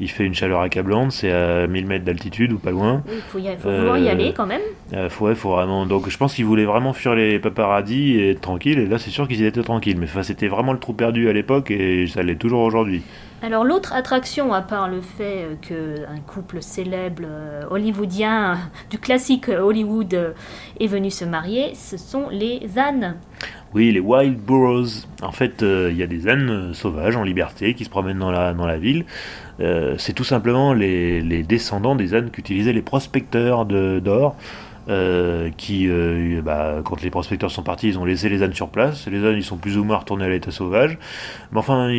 il 0.00 0.08
fait 0.08 0.24
une 0.24 0.32
chaleur 0.32 0.60
accablante, 0.62 1.12
c'est 1.12 1.30
à 1.30 1.66
1000 1.66 1.86
mètres 1.86 2.06
d'altitude 2.06 2.52
ou 2.52 2.58
pas 2.58 2.70
loin. 2.70 3.02
Oui, 3.06 3.16
il 3.16 3.20
faut, 3.20 3.38
y, 3.38 3.54
faut 3.58 3.68
Euh, 3.68 3.80
vouloir 3.80 3.98
y 3.98 4.08
aller 4.08 4.32
quand 4.32 4.46
même. 4.46 4.62
Euh, 4.94 5.10
faut, 5.10 5.26
ouais, 5.26 5.34
faut 5.34 5.50
vraiment. 5.50 5.84
Donc 5.84 6.08
je 6.08 6.16
pense 6.16 6.32
qu'ils 6.34 6.46
voulaient 6.46 6.64
vraiment 6.64 6.94
fuir 6.94 7.14
les 7.14 7.38
paparazzis 7.38 8.14
et 8.14 8.30
être 8.30 8.40
tranquilles, 8.40 8.78
et 8.78 8.86
là 8.86 8.96
c'est 8.98 9.10
sûr 9.10 9.28
qu'ils 9.28 9.42
étaient 9.42 9.62
tranquilles, 9.62 9.98
mais 9.98 10.06
enfin, 10.06 10.22
c'était 10.22 10.48
vraiment 10.48 10.72
le 10.72 10.78
trou 10.78 10.94
perdu 10.94 11.28
à 11.28 11.34
l'époque 11.34 11.70
et 11.70 12.06
ça 12.06 12.22
l'est 12.22 12.36
toujours 12.36 12.60
aujourd'hui. 12.62 13.02
Alors 13.40 13.64
l'autre 13.64 13.92
attraction, 13.92 14.52
à 14.52 14.62
part 14.62 14.88
le 14.88 15.00
fait 15.00 15.44
euh, 15.44 15.54
que 15.62 16.04
un 16.12 16.18
couple 16.18 16.60
célèbre 16.60 17.22
euh, 17.24 17.62
hollywoodien 17.70 18.58
du 18.90 18.98
classique 18.98 19.48
Hollywood 19.48 20.12
euh, 20.12 20.32
est 20.80 20.88
venu 20.88 21.08
se 21.10 21.24
marier, 21.24 21.72
ce 21.76 21.96
sont 21.96 22.28
les 22.30 22.66
ânes. 22.76 23.14
Oui, 23.74 23.92
les 23.92 24.00
wild 24.00 24.40
burros. 24.40 25.06
En 25.22 25.30
fait, 25.30 25.62
il 25.62 25.96
y 25.96 26.02
a 26.02 26.06
des 26.06 26.26
ânes 26.26 26.72
sauvages 26.72 27.16
en 27.16 27.22
liberté 27.22 27.74
qui 27.74 27.84
se 27.84 27.90
promènent 27.90 28.18
dans 28.18 28.30
la, 28.30 28.78
ville. 28.78 29.04
C'est 29.98 30.14
tout 30.14 30.24
simplement 30.24 30.72
les, 30.72 31.20
les 31.20 31.42
descendants 31.42 31.94
des 31.94 32.14
ânes 32.14 32.30
qu'utilisaient 32.30 32.72
les 32.72 32.80
prospecteurs 32.80 33.66
d'or. 33.66 34.36
Euh, 34.88 35.50
qui, 35.56 35.86
euh, 35.88 36.40
bah, 36.42 36.76
quand 36.84 37.02
les 37.02 37.10
prospecteurs 37.10 37.50
sont 37.50 37.62
partis, 37.62 37.88
ils 37.88 37.98
ont 37.98 38.04
laissé 38.04 38.28
les 38.28 38.42
ânes 38.42 38.54
sur 38.54 38.68
place. 38.68 39.06
Les 39.06 39.24
ânes, 39.24 39.36
ils 39.36 39.44
sont 39.44 39.58
plus 39.58 39.76
ou 39.76 39.84
moins 39.84 39.98
retournés 39.98 40.24
à 40.24 40.28
l'état 40.28 40.50
sauvage. 40.50 40.98
Mais 41.52 41.58
enfin, 41.58 41.90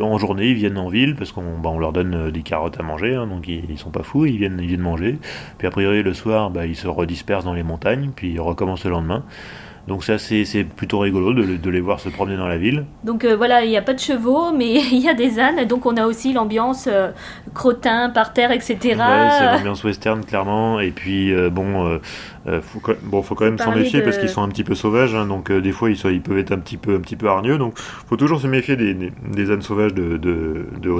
en 0.00 0.18
journée, 0.18 0.48
ils 0.48 0.54
viennent 0.54 0.78
en 0.78 0.88
ville 0.88 1.16
parce 1.16 1.32
qu'on 1.32 1.58
bah, 1.58 1.70
leur 1.78 1.92
donne 1.92 2.14
euh, 2.14 2.30
des 2.30 2.42
carottes 2.42 2.78
à 2.78 2.82
manger, 2.82 3.14
hein, 3.16 3.26
donc 3.26 3.48
ils, 3.48 3.68
ils 3.68 3.78
sont 3.78 3.90
pas 3.90 4.02
fous, 4.02 4.26
ils 4.26 4.38
viennent, 4.38 4.58
ils 4.60 4.68
viennent 4.68 4.80
manger. 4.80 5.18
Puis 5.58 5.66
a 5.66 5.70
priori, 5.70 6.02
le 6.02 6.14
soir, 6.14 6.50
bah, 6.50 6.66
ils 6.66 6.76
se 6.76 6.86
redispersent 6.86 7.44
dans 7.44 7.54
les 7.54 7.64
montagnes, 7.64 8.10
puis 8.14 8.32
ils 8.32 8.40
recommencent 8.40 8.84
le 8.84 8.90
lendemain. 8.90 9.24
Donc 9.88 10.04
ça 10.04 10.18
c'est 10.18 10.44
plutôt 10.64 10.98
rigolo 11.00 11.32
de, 11.32 11.56
de 11.56 11.70
les 11.70 11.80
voir 11.80 12.00
se 12.00 12.08
promener 12.08 12.36
dans 12.36 12.46
la 12.46 12.58
ville. 12.58 12.84
Donc 13.04 13.24
euh, 13.24 13.34
voilà, 13.36 13.64
il 13.64 13.70
n'y 13.70 13.76
a 13.76 13.82
pas 13.82 13.94
de 13.94 13.98
chevaux, 13.98 14.52
mais 14.56 14.74
il 14.74 14.98
y 14.98 15.08
a 15.08 15.14
des 15.14 15.38
ânes. 15.40 15.64
Donc 15.66 15.86
on 15.86 15.96
a 15.96 16.06
aussi 16.06 16.32
l'ambiance 16.32 16.86
euh, 16.90 17.10
crottin 17.54 18.10
par 18.10 18.32
terre, 18.32 18.52
etc. 18.52 18.78
Ouais, 18.82 19.28
c'est 19.38 19.44
l'ambiance 19.56 19.82
western 19.84 20.24
clairement. 20.24 20.80
Et 20.80 20.90
puis 20.90 21.32
euh, 21.32 21.50
bon, 21.50 21.98
euh, 22.46 22.60
faut, 22.60 22.80
quand- 22.80 22.94
bon, 23.02 23.22
faut 23.22 23.34
quand 23.34 23.44
même 23.46 23.58
s'en 23.58 23.72
méfier 23.74 24.00
de- 24.00 24.04
parce 24.04 24.18
qu'ils 24.18 24.28
sont 24.28 24.42
un 24.42 24.48
petit 24.48 24.64
peu 24.64 24.74
sauvages. 24.74 25.14
hein, 25.14 25.26
donc 25.26 25.50
des 25.50 25.72
fois 25.72 25.90
ils, 25.90 25.96
sont, 25.96 26.08
ils 26.10 26.20
peuvent 26.22 26.38
être 26.38 26.52
un 26.52 26.58
petit 26.58 26.76
peu, 26.76 26.94
un 26.94 27.00
petit 27.00 27.16
peu 27.16 27.28
hargneux. 27.28 27.58
Donc 27.58 27.78
faut 27.78 28.16
toujours 28.16 28.40
se 28.40 28.46
méfier 28.46 28.76
des, 28.76 28.94
des, 28.94 29.12
des 29.32 29.50
ânes 29.50 29.62
sauvages 29.62 29.94
de, 29.94 30.16
de, 30.18 30.66
de 30.80 30.90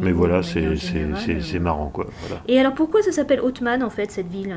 Mais 0.00 0.12
voilà, 0.12 0.42
c'est 0.42 1.58
marrant 1.58 1.88
quoi. 1.88 2.06
Voilà. 2.26 2.42
Et 2.48 2.58
alors 2.58 2.74
pourquoi 2.74 3.02
ça 3.02 3.12
s'appelle 3.12 3.40
Hautman 3.40 3.82
en 3.82 3.90
fait 3.90 4.10
cette 4.10 4.30
ville? 4.30 4.56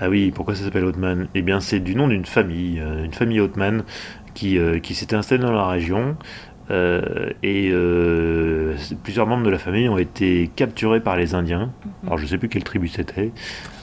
Ah 0.00 0.08
oui, 0.08 0.32
pourquoi 0.32 0.54
ça 0.54 0.64
s'appelle 0.64 0.84
Hautman? 0.84 1.28
Eh 1.34 1.42
bien, 1.42 1.60
c'est 1.60 1.78
du 1.80 1.94
nom 1.94 2.08
d'une 2.08 2.24
famille, 2.26 2.80
euh, 2.80 3.04
une 3.04 3.12
famille 3.12 3.40
Hautman 3.40 3.84
qui, 4.34 4.58
euh, 4.58 4.80
qui 4.80 4.94
s'était 4.94 5.14
installée 5.16 5.42
dans 5.42 5.52
la 5.52 5.68
région. 5.68 6.16
euh, 6.70 7.30
et 7.42 7.70
euh, 7.72 8.74
plusieurs 9.02 9.26
membres 9.26 9.44
de 9.44 9.50
la 9.50 9.58
famille 9.58 9.88
ont 9.88 9.98
été 9.98 10.50
capturés 10.56 11.00
par 11.00 11.16
les 11.16 11.34
Indiens. 11.34 11.72
Alors, 12.06 12.18
je 12.18 12.26
sais 12.26 12.38
plus 12.38 12.48
quelle 12.48 12.64
tribu 12.64 12.88
c'était. 12.88 13.32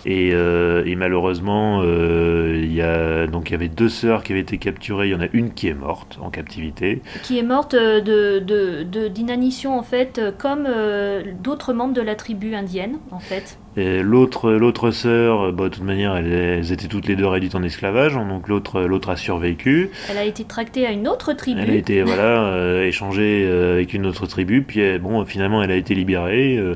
Et, 0.05 0.31
euh, 0.33 0.83
et 0.85 0.95
malheureusement, 0.95 1.81
euh, 1.83 2.59
il 2.61 2.73
y 2.73 2.81
a 2.81 3.27
donc 3.27 3.49
il 3.49 3.53
y 3.53 3.55
avait 3.55 3.67
deux 3.67 3.89
sœurs 3.89 4.23
qui 4.23 4.31
avaient 4.31 4.41
été 4.41 4.57
capturées. 4.57 5.07
Il 5.07 5.11
y 5.11 5.15
en 5.15 5.21
a 5.21 5.27
une 5.33 5.53
qui 5.53 5.67
est 5.67 5.73
morte 5.73 6.17
en 6.21 6.29
captivité. 6.29 7.01
Qui 7.23 7.37
est 7.37 7.43
morte 7.43 7.73
euh, 7.73 8.01
de 8.01 9.07
d'inanition 9.07 9.77
en 9.77 9.83
fait, 9.83 10.21
comme 10.37 10.67
d'autres 11.43 11.73
membres 11.73 11.93
de 11.93 12.01
la 12.01 12.15
tribu 12.15 12.55
indienne 12.55 12.97
en 13.11 13.19
fait. 13.19 13.57
Et 13.77 14.01
l'autre, 14.01 14.51
l'autre 14.51 14.91
sœur, 14.91 15.53
bah, 15.53 15.65
de 15.65 15.69
toute 15.69 15.83
manière, 15.85 16.17
elles, 16.17 16.31
elles 16.33 16.71
étaient 16.73 16.89
toutes 16.89 17.07
les 17.07 17.15
deux 17.15 17.25
réduites 17.25 17.55
en 17.55 17.63
esclavage. 17.63 18.17
hein, 18.17 18.27
Donc 18.27 18.49
l'autre, 18.49 18.81
l'autre 18.81 19.09
a 19.09 19.15
survécu. 19.15 19.91
Elle 20.09 20.17
a 20.17 20.25
été 20.25 20.43
tractée 20.43 20.85
à 20.85 20.91
une 20.91 21.07
autre 21.07 21.31
tribu. 21.33 21.61
Elle 21.61 21.69
a 21.69 21.75
été 21.75 22.01
voilà 22.03 22.43
euh, 22.47 22.85
échangée 22.85 23.45
euh, 23.45 23.75
avec 23.75 23.93
une 23.93 24.05
autre 24.05 24.25
tribu, 24.25 24.61
puis 24.61 24.99
bon 24.99 25.23
finalement 25.25 25.63
elle 25.63 25.71
a 25.71 25.75
été 25.75 25.95
libérée 25.95 26.57
euh, 26.57 26.75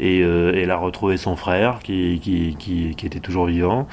et 0.00 0.22
euh, 0.24 0.52
elle 0.56 0.70
a 0.70 0.76
retrouvé 0.76 1.16
son 1.18 1.36
frère 1.36 1.78
qui, 1.84 2.18
qui, 2.20 2.56
qui, 2.58 2.94
qui 2.96 3.06
était 3.06 3.20
toujours 3.20 3.46
vivant. 3.46 3.86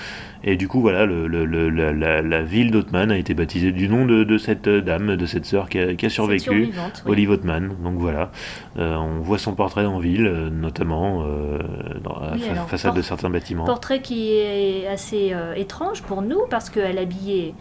Et 0.43 0.55
du 0.55 0.67
coup 0.69 0.79
voilà 0.81 1.05
le, 1.05 1.27
le- 1.27 1.45
le- 1.45 1.69
la, 1.69 2.41
ville 2.43 2.71
d'Othman 2.71 3.11
a 3.11 3.17
été 3.17 3.33
baptisée 3.33 3.71
du 3.73 3.89
nom 3.89 4.05
de, 4.05 4.23
de 4.23 4.37
cette 4.37 4.69
dame, 4.69 5.15
de 5.17 5.25
cette 5.25 5.45
sœur 5.45 5.67
qui 5.67 5.79
a, 5.79 6.09
survécu. 6.09 6.49
oui. 6.49 6.71
Olive 7.05 7.31
Othman, 7.31 7.75
donc 7.83 7.95
voilà, 7.99 8.31
Euh, 8.77 8.95
on 8.95 9.19
voit 9.19 9.39
son 9.39 9.53
portrait 9.55 9.85
en 9.85 9.99
ville, 9.99 10.25
euh, 10.27 10.49
notamment 10.49 11.23
euh, 11.25 11.57
dans 12.03 12.17
la 12.19 12.33
Oui, 12.33 12.39
fa- 12.41 12.51
alors, 12.51 12.69
façade 12.69 12.95
de 12.95 13.01
certains 13.01 13.29
bâtiments. 13.29 13.65
Portrait 13.65 14.01
qui 14.01 14.33
est 14.33 14.87
assez 14.87 15.31
euh, 15.33 15.53
étrange 15.55 16.03
pour 16.03 16.21
nous 16.21 16.41
parce 16.49 16.69
qu'elle 16.69 16.99
habillée 16.99 17.53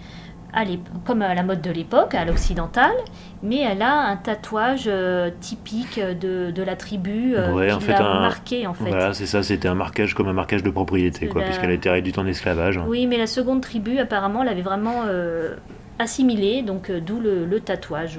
à 0.57 0.65
comme 1.05 1.23
à 1.23 1.35
la 1.35 1.43
mode 1.45 1.61
de 1.61 1.71
l'époque, 1.71 2.15
à 2.15 2.25
l'occidentale, 2.25 2.95
mais 3.43 3.59
elle 3.61 3.83
a 3.83 3.93
un 4.09 4.17
tatouage 4.17 4.85
euh, 4.89 5.31
typique 5.41 6.01
de, 6.01 6.51
de 6.51 6.63
la 6.63 6.75
tribu 6.75 7.35
euh, 7.37 7.53
Ouais, 7.53 7.69
qui 7.69 7.75
en 7.75 7.81
fait, 7.81 7.93
l'a 7.93 8.05
un- 8.05 8.21
marqué 8.23 8.67
en 8.67 8.73
fait. 8.75 8.89
Voilà, 8.89 9.13
c'est 9.15 9.27
ça, 9.27 9.43
c'était 9.43 9.69
un 9.69 9.75
marquage 9.75 10.15
comme 10.15 10.29
un 10.29 10.33
marquage 10.33 10.63
de 10.63 10.71
propriété, 10.71 11.29
quoi, 11.29 11.43
La- 11.43 11.47
puisqu'elle 11.49 11.71
a 11.71 11.75
été 11.75 11.91
réduite 11.91 12.17
en 12.19 12.27
esclavage. 12.27 12.79
hein. 12.79 12.87
Oui, 12.89 13.07
mais 13.07 13.19
la 13.19 13.27
seconde 13.27 13.61
tribu 13.61 13.99
apparemment 13.99 14.43
l'avait 14.43 14.63
vraiment 14.63 15.03
euh, 15.07 15.55
assimilée, 15.99 16.63
donc 16.63 16.91
d'où 16.91 17.21
le, 17.21 17.45
le 17.45 17.61
tatouage. 17.61 18.19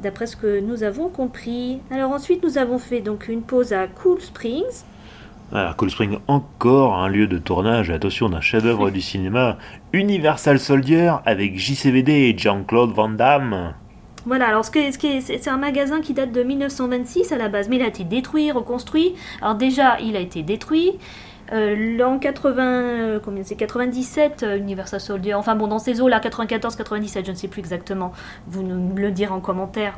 D'après 0.00 0.26
ce 0.28 0.36
que 0.36 0.60
nous 0.60 0.84
avons 0.84 1.08
compris. 1.08 1.80
Alors 1.90 2.12
ensuite, 2.12 2.44
nous 2.44 2.56
avons 2.56 2.78
fait 2.78 3.00
donc 3.00 3.26
une 3.28 3.42
pause 3.42 3.72
à 3.72 3.88
Cool 3.88 4.20
Springs. 4.20 4.84
Alors, 5.50 5.76
Cold 5.76 5.90
Spring, 5.90 6.18
encore 6.26 6.96
un 6.96 7.08
lieu 7.08 7.26
de 7.26 7.38
tournage, 7.38 7.88
attention, 7.88 8.28
d'un 8.28 8.42
chef-d'œuvre 8.42 8.90
du 8.92 9.00
cinéma, 9.00 9.56
Universal 9.94 10.58
Soldier 10.58 11.14
avec 11.24 11.58
JCVD 11.58 12.12
et 12.12 12.36
Jean-Claude 12.36 12.90
Van 12.90 13.08
Damme. 13.08 13.72
Voilà, 14.26 14.48
alors 14.48 14.64
ce 14.64 14.72
ce 14.72 15.20
c'est 15.20 15.48
un 15.48 15.56
magasin 15.56 16.02
qui 16.02 16.12
date 16.12 16.32
de 16.32 16.42
1926 16.42 17.32
à 17.32 17.38
la 17.38 17.48
base, 17.48 17.70
mais 17.70 17.76
il 17.76 17.82
a 17.82 17.86
été 17.86 18.04
détruit, 18.04 18.52
reconstruit. 18.52 19.14
Alors 19.40 19.54
déjà, 19.54 19.98
il 20.00 20.16
a 20.16 20.20
été 20.20 20.42
détruit. 20.42 20.98
Euh, 21.52 21.96
l'an 21.96 22.18
80, 22.18 22.62
euh, 22.62 23.20
combien 23.24 23.42
c'est 23.42 23.56
97, 23.56 24.42
euh, 24.42 24.58
Universal 24.58 25.00
Soldier. 25.00 25.32
Enfin 25.32 25.54
bon, 25.56 25.66
dans 25.66 25.78
ces 25.78 26.02
eaux-là, 26.02 26.20
94, 26.20 26.76
97, 26.76 27.24
je 27.24 27.30
ne 27.30 27.36
sais 27.36 27.48
plus 27.48 27.60
exactement. 27.60 28.12
Vous 28.48 28.62
nous 28.62 28.74
me 28.74 29.00
le 29.00 29.10
direz 29.10 29.32
en 29.32 29.40
commentaire. 29.40 29.96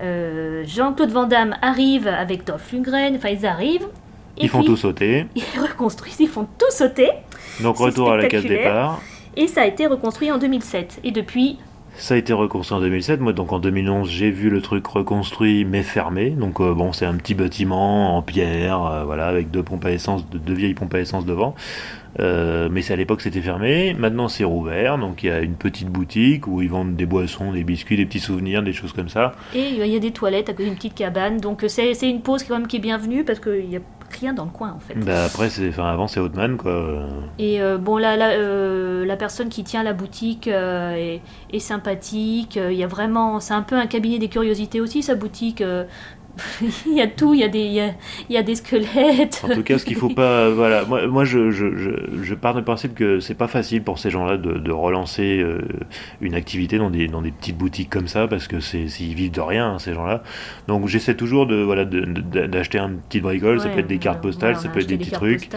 Euh, 0.00 0.62
Jean-Claude 0.64 1.10
Van 1.10 1.26
Damme 1.26 1.56
arrive 1.60 2.06
avec 2.06 2.46
Dolph 2.46 2.70
Lundgren. 2.72 3.16
Enfin, 3.16 3.30
ils 3.30 3.46
arrivent. 3.46 3.88
Et 4.38 4.44
Ils 4.44 4.48
font 4.48 4.58
puis, 4.58 4.68
tout 4.68 4.76
sauter. 4.76 5.26
Ils 5.34 5.60
reconstruisent, 5.60 6.20
ils 6.20 6.28
font 6.28 6.46
tout 6.58 6.70
sauter. 6.70 7.10
Donc, 7.62 7.76
retour 7.76 8.12
à 8.12 8.16
la 8.16 8.28
case 8.28 8.44
départ. 8.44 9.00
Et 9.36 9.46
ça 9.46 9.62
a 9.62 9.66
été 9.66 9.86
reconstruit 9.86 10.30
en 10.30 10.38
2007. 10.38 11.00
Et 11.04 11.10
depuis, 11.10 11.58
Ça 11.96 12.14
a 12.14 12.16
été 12.16 12.32
reconstruit 12.32 12.78
en 12.78 12.80
2007. 12.80 13.20
Moi, 13.20 13.32
donc 13.32 13.52
en 13.52 13.58
2011, 13.58 14.08
j'ai 14.08 14.30
vu 14.30 14.50
le 14.50 14.60
truc 14.62 14.86
reconstruit 14.86 15.64
mais 15.64 15.82
fermé. 15.82 16.30
Donc 16.30 16.60
euh, 16.60 16.74
bon, 16.74 16.92
c'est 16.92 17.06
un 17.06 17.14
petit 17.14 17.34
bâtiment 17.34 18.16
en 18.16 18.22
pierre, 18.22 18.84
euh, 18.84 19.04
voilà, 19.04 19.26
avec 19.26 19.50
deux 19.50 19.62
pompes 19.62 19.84
à 19.84 19.90
essence, 19.90 20.24
deux, 20.28 20.54
vieilles 20.54 20.74
pompes 20.74 20.94
à 20.94 21.00
essence 21.00 21.24
devant. 21.26 21.54
Euh, 22.20 22.68
mais 22.70 22.82
c'est 22.82 22.92
à 22.92 22.96
l'époque 22.96 23.22
c'était 23.22 23.40
fermé. 23.40 23.94
Maintenant 23.98 24.28
c'est 24.28 24.44
rouvert. 24.44 24.98
Donc 24.98 25.22
il 25.22 25.26
y 25.26 25.30
a 25.30 25.40
une 25.40 25.54
petite 25.54 25.88
boutique 25.88 26.46
où 26.46 26.60
ils 26.62 26.68
vendent 26.68 26.96
des 26.96 27.06
boissons, 27.06 27.52
des 27.52 27.64
biscuits, 27.64 27.96
des 27.96 28.06
petits 28.06 28.20
souvenirs, 28.20 28.62
des 28.62 28.72
choses 28.72 28.92
comme 28.92 29.08
ça. 29.08 29.32
Et 29.54 29.68
il 29.70 29.86
y 29.86 29.96
a 29.96 29.98
des 29.98 30.10
toilettes 30.10 30.48
à 30.48 30.52
côté 30.52 30.64
d'une 30.64 30.76
petite 30.76 30.94
cabane. 30.94 31.38
Donc 31.38 31.64
euh, 31.64 31.68
c'est 31.68 31.94
une 32.02 32.20
pause 32.20 32.44
quand 32.44 32.58
même 32.58 32.66
qui 32.66 32.76
est 32.76 32.80
bienvenue 32.80 33.24
parce 33.24 33.40
qu'il 33.40 33.68
n'y 33.68 33.76
a 33.76 33.80
rien 34.22 34.32
dans 34.32 34.44
le 34.44 34.50
coin 34.50 34.72
en 34.72 34.78
fait. 34.78 34.94
Bah 34.94 35.24
après, 35.24 35.50
c'est, 35.50 35.68
enfin 35.68 35.84
avant 35.84 36.06
c'est 36.08 36.20
Hotman 36.20 36.56
quoi. 36.56 37.06
Et 37.38 37.60
euh, 37.60 37.76
bon, 37.76 37.98
la, 37.98 38.16
la, 38.16 38.30
euh, 38.30 39.04
la 39.04 39.16
personne 39.16 39.48
qui 39.48 39.64
tient 39.64 39.82
la 39.82 39.92
boutique 39.92 40.48
euh, 40.48 40.94
est, 40.94 41.20
est 41.52 41.58
sympathique. 41.58 42.56
Il 42.56 42.76
y 42.76 42.84
a 42.84 42.86
vraiment, 42.86 43.40
c'est 43.40 43.54
un 43.54 43.62
peu 43.62 43.76
un 43.76 43.86
cabinet 43.86 44.18
des 44.18 44.28
curiosités 44.28 44.80
aussi 44.80 45.02
sa 45.02 45.14
boutique. 45.14 45.62
il 46.86 46.94
y 46.94 47.00
a 47.00 47.06
tout, 47.06 47.34
il 47.34 47.40
y 47.40 47.44
a 47.44 47.48
des, 47.48 47.60
il 47.60 47.72
y 47.72 47.80
a, 47.80 47.90
il 48.28 48.34
y 48.34 48.38
a 48.38 48.42
des 48.42 48.54
squelettes. 48.54 49.42
En 49.44 49.54
tout 49.54 49.62
cas, 49.62 49.78
ce 49.78 49.84
qu'il 49.84 49.96
faut 49.96 50.08
pas, 50.08 50.48
voilà, 50.54 50.84
moi, 50.84 51.06
moi 51.06 51.24
je, 51.24 51.50
je, 51.50 51.76
je, 51.76 51.90
je 52.22 52.34
pars 52.34 52.54
du 52.54 52.62
principe 52.62 52.94
que 52.94 53.20
c'est 53.20 53.34
pas 53.34 53.48
facile 53.48 53.82
pour 53.82 53.98
ces 53.98 54.10
gens-là 54.10 54.36
de, 54.38 54.54
de 54.54 54.70
relancer 54.72 55.38
euh, 55.40 55.60
une 56.20 56.34
activité 56.34 56.78
dans 56.78 56.90
des, 56.90 57.08
dans 57.08 57.22
des 57.22 57.30
petites 57.32 57.56
boutiques 57.58 57.90
comme 57.90 58.08
ça 58.08 58.26
parce 58.28 58.48
que 58.48 58.60
c'est, 58.60 58.82
ils 59.00 59.14
vivent 59.14 59.30
de 59.32 59.40
rien 59.40 59.72
hein, 59.74 59.78
ces 59.78 59.94
gens-là. 59.94 60.22
Donc 60.68 60.86
j'essaie 60.88 61.14
toujours 61.14 61.46
de, 61.46 61.56
voilà, 61.56 61.84
de- 61.84 62.00
de- 62.00 62.46
d'acheter 62.46 62.78
un 62.78 62.90
petit 63.08 63.20
bricole. 63.20 63.60
ça 63.60 63.68
peut 63.68 63.80
être 63.80 63.86
des 63.86 63.98
cartes 63.98 64.22
postales, 64.22 64.56
ça 64.56 64.68
peut 64.68 64.80
être 64.80 64.86
des 64.86 64.96
petits 64.98 65.10
trucs. 65.10 65.48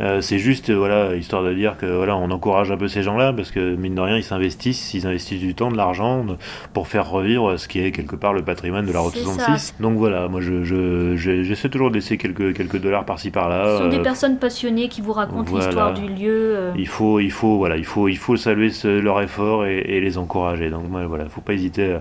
Euh, 0.00 0.20
c'est 0.20 0.38
juste, 0.38 0.70
voilà, 0.70 1.14
histoire 1.16 1.42
de 1.42 1.52
dire 1.52 1.76
que 1.76 1.86
voilà, 1.86 2.16
on 2.16 2.30
encourage 2.30 2.70
un 2.70 2.76
peu 2.76 2.88
ces 2.88 3.02
gens-là 3.02 3.32
parce 3.32 3.50
que 3.50 3.74
mine 3.74 3.94
de 3.94 4.00
rien, 4.00 4.16
ils 4.16 4.24
s'investissent, 4.24 4.94
ils 4.94 5.06
investissent 5.06 5.40
du 5.40 5.54
temps, 5.54 5.70
de 5.70 5.76
l'argent 5.76 6.24
de- 6.24 6.36
pour 6.72 6.88
faire 6.88 7.08
revivre 7.10 7.58
ce 7.58 7.68
qui 7.68 7.80
est 7.80 7.90
quelque 7.92 8.16
part 8.16 8.32
le 8.32 8.42
patrimoine 8.42 8.86
de 8.86 8.92
la 8.92 9.00
Route 9.00 9.12
C'est 9.14 9.22
66. 9.22 9.74
Donc 9.80 9.96
voilà, 9.98 10.13
moi 10.28 10.40
je, 10.40 10.62
je, 10.64 11.16
je- 11.16 11.42
j'essaie 11.42 11.68
toujours 11.68 11.90
de 11.90 11.94
laisser 11.96 12.16
quelques, 12.18 12.54
quelques 12.56 12.80
dollars 12.80 13.04
par-ci 13.04 13.30
par-là. 13.30 13.76
Ce 13.78 13.82
sont 13.84 13.88
des 13.88 13.98
euh, 13.98 14.02
personnes 14.02 14.38
passionnées 14.38 14.88
qui 14.88 15.00
vous 15.00 15.12
racontent 15.12 15.42
voilà. 15.44 15.66
l'histoire 15.66 15.94
du 15.94 16.06
lieu. 16.08 16.56
euh. 16.56 16.72
il 16.76 16.88
faut, 16.88 17.20
il 17.20 17.30
faut, 17.30 17.56
voilà, 17.58 17.76
il 17.76 17.84
faut, 17.84 18.08
il 18.08 18.16
faut 18.18 18.36
saluer 18.36 18.70
ce- 18.70 19.00
leur 19.00 19.20
effort 19.20 19.66
et, 19.66 19.78
et 19.78 20.00
les 20.00 20.18
encourager. 20.18 20.70
Donc 20.70 20.84
voilà, 20.88 21.28
faut 21.28 21.40
pas 21.40 21.52
hésiter 21.54 21.98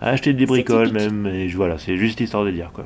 à, 0.00 0.08
acheter 0.08 0.32
des 0.32 0.46
bricoles 0.46 0.92
même. 0.92 1.26
Et 1.26 1.46
voilà, 1.48 1.78
c'est 1.78 1.96
juste 1.96 2.20
histoire 2.20 2.44
de 2.44 2.50
dire 2.50 2.70
quoi. 2.74 2.84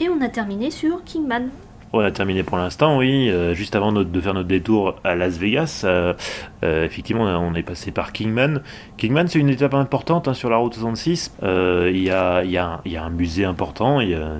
Et 0.00 0.08
on 0.08 0.20
a 0.20 0.28
terminé 0.28 0.70
sur 0.70 1.02
Kingman. 1.04 1.48
On 1.96 2.00
a 2.00 2.10
terminé 2.10 2.42
pour 2.42 2.56
l'instant, 2.58 2.98
oui. 2.98 3.30
Euh, 3.30 3.54
juste 3.54 3.76
avant 3.76 3.92
de 3.92 4.20
faire 4.20 4.34
notre 4.34 4.48
détour 4.48 4.96
à 5.04 5.14
Las 5.14 5.38
Vegas, 5.38 5.82
euh, 5.84 6.12
euh, 6.64 6.84
effectivement, 6.84 7.22
on 7.22 7.54
est 7.54 7.62
passé 7.62 7.92
par 7.92 8.12
Kingman. 8.12 8.62
Kingman, 8.96 9.28
c'est 9.28 9.38
une 9.38 9.48
étape 9.48 9.74
importante 9.74 10.26
hein, 10.26 10.34
sur 10.34 10.50
la 10.50 10.56
route 10.56 10.74
66. 10.74 11.36
Euh, 11.44 11.88
Il 11.94 12.02
y, 12.02 12.10
a, 12.10 12.42
y, 12.42 12.58
a 12.58 12.80
y 12.84 12.96
a 12.96 13.04
un 13.04 13.10
musée 13.10 13.44
important, 13.44 14.00
y 14.00 14.14
a 14.14 14.38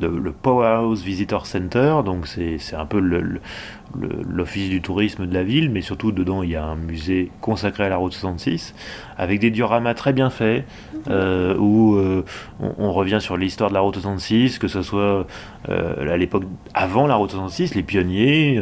le, 0.00 0.18
le 0.18 0.32
Powerhouse 0.32 1.02
Visitor 1.02 1.46
Center, 1.46 1.96
donc 2.04 2.26
c'est 2.26 2.58
un 2.74 2.86
peu 2.86 2.98
l'office 2.98 4.70
du 4.70 4.80
tourisme 4.80 5.26
de 5.26 5.34
la 5.34 5.44
ville, 5.44 5.70
mais 5.70 5.82
surtout 5.82 6.12
dedans, 6.12 6.42
il 6.42 6.50
y 6.50 6.56
a 6.56 6.64
un 6.64 6.76
musée 6.76 7.30
consacré 7.40 7.84
à 7.84 7.88
la 7.88 7.96
route 7.96 8.12
66, 8.12 8.74
avec 9.18 9.40
des 9.40 9.50
dioramas 9.50 9.94
très 9.94 10.12
bien 10.12 10.30
faits, 10.30 10.64
euh, 11.10 11.56
où 11.58 11.96
euh, 11.96 12.24
on, 12.60 12.72
on 12.78 12.92
revient 12.92 13.18
sur 13.20 13.36
l'histoire 13.36 13.70
de 13.70 13.74
la 13.74 13.80
route 13.80 13.94
66, 13.94 14.58
que 14.58 14.68
ce 14.68 14.82
soit 14.82 15.26
euh, 15.68 16.12
à 16.12 16.16
l'époque 16.16 16.44
avant 16.74 17.06
la 17.06 17.16
route 17.16 17.30
66, 17.30 17.74
les 17.74 17.82
pionniers, 17.82 18.60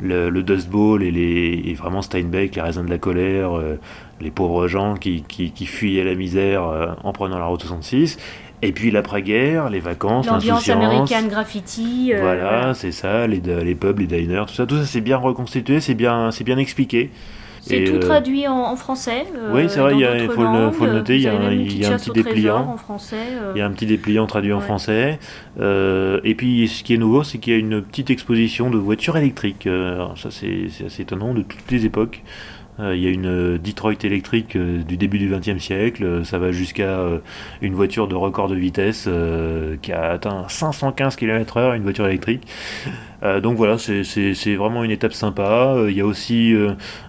le, 0.00 0.28
le 0.28 0.42
Dust 0.42 0.68
Bowl 0.68 1.02
et, 1.02 1.10
les, 1.10 1.62
et 1.64 1.74
vraiment 1.74 2.02
Steinbeck, 2.02 2.56
les 2.56 2.62
raisins 2.62 2.84
de 2.84 2.90
la 2.90 2.98
colère, 2.98 3.52
les 4.20 4.30
pauvres 4.30 4.66
gens 4.68 4.94
qui, 4.94 5.22
qui, 5.28 5.50
qui 5.52 5.66
fuyaient 5.66 6.04
la 6.04 6.14
misère 6.14 6.64
euh, 6.64 6.86
en 7.04 7.12
prenant 7.12 7.38
la 7.38 7.44
route 7.46 7.60
66. 7.62 8.18
Et 8.60 8.72
puis 8.72 8.90
l'après-guerre, 8.90 9.70
les 9.70 9.78
vacances, 9.78 10.26
L'ambiance 10.26 10.68
américaine 10.68 11.28
graffiti. 11.28 12.12
euh, 12.12 12.20
Voilà, 12.20 12.74
c'est 12.74 12.90
ça, 12.90 13.26
les, 13.28 13.40
les 13.40 13.74
pubs, 13.76 14.00
les 14.00 14.06
diners, 14.06 14.44
tout 14.48 14.54
ça, 14.54 14.66
tout 14.66 14.76
ça 14.76 14.84
c'est 14.84 15.00
bien 15.00 15.16
reconstitué, 15.16 15.78
c'est 15.80 15.94
bien, 15.94 16.30
c'est 16.32 16.42
bien 16.44 16.58
expliqué. 16.58 17.10
C'est 17.60 17.84
tout 17.84 17.96
euh, 17.96 17.98
traduit 18.00 18.48
en, 18.48 18.54
en 18.56 18.76
français. 18.76 19.26
euh, 19.36 19.50
Oui, 19.52 19.64
c'est 19.68 19.78
vrai, 19.80 19.94
il 19.96 20.28
faut 20.30 20.42
le- 20.42 20.70
faut 20.72 20.86
le 20.86 20.92
noter, 20.92 21.16
il 21.16 21.22
y 21.22 21.28
a 21.28 21.32
un- 21.38 21.52
y 21.52 21.84
a 21.84 21.92
un 21.92 21.96
petit 21.98 22.10
dépliant. 22.10 22.66
en 22.70 22.76
français. 22.76 23.16
Il 23.54 23.58
y 23.58 23.62
a 23.62 23.66
un 23.66 23.70
petit 23.70 23.84
dépliant 23.86 24.26
traduit 24.26 24.52
en 24.52 24.60
français. 24.60 25.18
Et 25.60 26.34
puis, 26.36 26.66
ce 26.68 26.82
qui 26.82 26.94
est 26.94 26.98
nouveau, 26.98 27.22
c'est 27.24 27.38
qu'il 27.38 27.52
y 27.52 27.56
a 27.56 27.58
une 27.58 27.82
petite 27.82 28.10
exposition 28.10 28.70
de 28.70 28.78
voitures 28.78 29.16
électriques. 29.16 29.66
Alors 29.66 30.16
ça, 30.18 30.30
c'est 30.30 30.68
c'est 30.70 30.86
assez 30.86 31.02
étonnant 31.02 31.34
de 31.34 31.42
toutes 31.42 31.70
les 31.70 31.84
époques. 31.84 32.22
Euh, 32.80 32.94
il 32.94 33.02
y 33.02 33.06
a 33.06 33.10
une 33.10 33.26
euh, 33.26 33.58
Detroit 33.58 33.94
électrique 34.04 34.54
euh, 34.56 34.82
du 34.82 34.96
début 34.96 35.18
du 35.18 35.28
XXe 35.28 35.58
siècle. 35.58 36.24
Ça 36.24 36.38
va 36.38 36.52
jusqu'à 36.52 37.00
une 37.60 37.74
voiture 37.74 38.06
de 38.08 38.14
record 38.14 38.48
de 38.48 38.54
vitesse 38.54 39.08
qui 39.82 39.92
a 39.92 40.10
atteint 40.12 40.44
515 40.48 41.16
km/h, 41.16 41.76
une 41.76 41.82
voiture 41.82 42.06
électrique. 42.06 42.46
Donc 43.42 43.56
voilà, 43.56 43.78
c'est- 43.78 44.54
vraiment 44.54 44.84
une 44.84 44.90
étape 44.92 45.12
sympa. 45.12 45.76
Il 45.88 45.94
y 45.96 46.00
a 46.00 46.06
aussi 46.06 46.54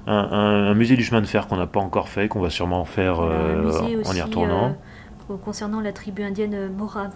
un, 0.07 0.13
un- 0.13 0.69
un 0.71 0.73
musée 0.73 0.95
du 0.95 1.03
chemin 1.03 1.21
de 1.21 1.27
fer 1.27 1.47
qu'on 1.47 1.57
n'a 1.57 1.67
pas 1.67 1.79
encore 1.79 2.09
fait, 2.09 2.27
qu'on 2.27 2.39
va 2.41 2.49
sûrement 2.49 2.83
faire 2.85 3.19
en 4.09 4.13
y 4.15 4.21
retournant. 4.21 4.69
euh, 4.69 4.71
concernant 5.37 5.81
la 5.81 5.91
tribu 5.93 6.23
indienne 6.23 6.53
euh, 6.53 6.69
Morave. 6.69 7.09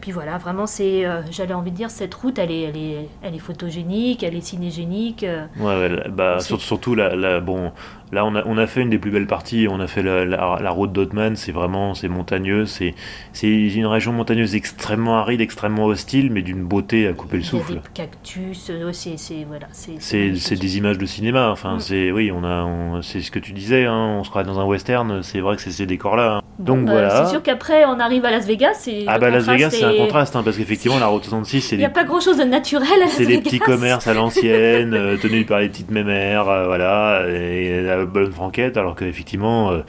Puis 0.00 0.10
voilà, 0.12 0.38
vraiment, 0.38 0.66
c'est, 0.66 1.04
euh, 1.06 1.22
j'avais 1.30 1.54
envie 1.54 1.70
de 1.70 1.76
dire, 1.76 1.90
cette 1.90 2.14
route, 2.14 2.38
elle 2.38 2.50
est, 2.50 2.62
elle 2.62 2.76
est, 2.76 3.08
elle 3.22 3.34
est 3.34 3.38
photogénique, 3.38 4.22
elle 4.22 4.34
est 4.34 4.40
cinégénique. 4.40 5.22
euh, 5.24 5.46
Ouais, 5.58 6.08
bah, 6.10 6.38
surtout 6.40 6.94
la, 6.94 7.14
la- 7.14 7.40
bon, 7.40 7.72
là 8.14 8.24
on 8.24 8.34
a, 8.34 8.42
on 8.46 8.56
a 8.56 8.66
fait 8.66 8.80
une 8.80 8.90
des 8.90 8.98
plus 8.98 9.10
belles 9.10 9.26
parties, 9.26 9.66
on 9.70 9.80
a 9.80 9.86
fait 9.86 10.02
la, 10.02 10.24
la, 10.24 10.58
la 10.62 10.70
route 10.70 10.92
d'Otman, 10.92 11.36
c'est 11.36 11.52
vraiment, 11.52 11.92
c'est 11.94 12.08
montagneux, 12.08 12.64
c'est, 12.64 12.94
c'est 13.32 13.48
une 13.48 13.86
région 13.86 14.12
montagneuse 14.12 14.54
extrêmement 14.54 15.18
aride, 15.18 15.40
extrêmement 15.42 15.84
hostile, 15.84 16.30
mais 16.32 16.40
d'une 16.42 16.64
beauté 16.64 17.06
à 17.06 17.12
couper 17.12 17.36
le 17.38 17.42
Il 17.42 17.44
y 17.44 17.48
a 17.48 17.50
souffle. 17.50 17.72
des 17.74 17.80
cactus, 17.92 18.70
euh, 18.70 18.90
c'est, 18.92 19.18
c'est, 19.18 19.44
voilà, 19.46 19.66
c'est, 19.72 20.56
des 20.56 20.78
images 20.78 20.96
de 20.98 21.06
cinéma, 21.06 21.50
enfin 21.50 21.74
Mm. 21.76 21.80
c'est, 21.80 22.10
oui, 22.12 22.30
on 22.32 22.44
a, 22.44 23.00
c'est 23.02 23.20
ce 23.20 23.30
que 23.30 23.38
tu 23.40 23.52
disais, 23.52 23.84
hein, 23.84 24.16
on 24.20 24.24
se 24.24 24.30
croit 24.30 24.44
dans 24.44 24.60
un 24.60 24.64
western, 24.64 25.22
c'est 25.22 25.40
vrai 25.40 25.56
que 25.56 25.62
c'est 25.62 25.70
ces 25.72 25.86
décors-là. 25.86 26.36
hein. 26.36 26.40
Bon, 26.58 26.76
Donc 26.76 26.86
bah, 26.86 26.92
voilà. 26.92 27.24
C'est 27.24 27.30
sûr 27.32 27.42
qu'après, 27.42 27.84
on 27.84 27.98
arrive 27.98 28.24
à 28.24 28.30
Las 28.30 28.46
Vegas. 28.46 28.84
Et 28.86 29.04
Ah 29.08 29.18
bah 29.18 29.28
Las 29.30 29.44
Vegas 29.46 29.70
c'est 29.70 29.82
un 29.82 29.92
contraste, 29.96 30.36
hein, 30.36 30.42
parce 30.44 30.56
qu'effectivement 30.56 31.00
la 31.00 31.06
route 31.08 31.24
66 31.24 31.60
c'est 31.62 31.74
Il 31.74 31.80
n'y 31.80 31.84
a 31.84 31.90
pas 31.90 32.04
grand 32.04 32.20
chose 32.20 32.38
de 32.38 32.44
naturel 32.44 32.88
à 32.94 33.04
Las 33.06 33.10
C'est 33.10 33.26
des 33.26 33.38
petits 33.38 33.58
commerces 33.58 34.06
à 34.06 34.14
l'ancienne, 34.14 34.94
euh, 34.94 35.16
tenus 35.16 35.46
par 35.46 35.58
les 35.58 35.68
petites 35.68 35.90
mémères, 35.90 36.48
euh, 36.48 36.66
voilà, 36.66 37.24
et 37.28 37.82
bonne 38.04 38.32
franquette, 38.32 38.76
alors 38.76 38.94
qu'effectivement, 38.94 39.70
euh, 39.72 39.80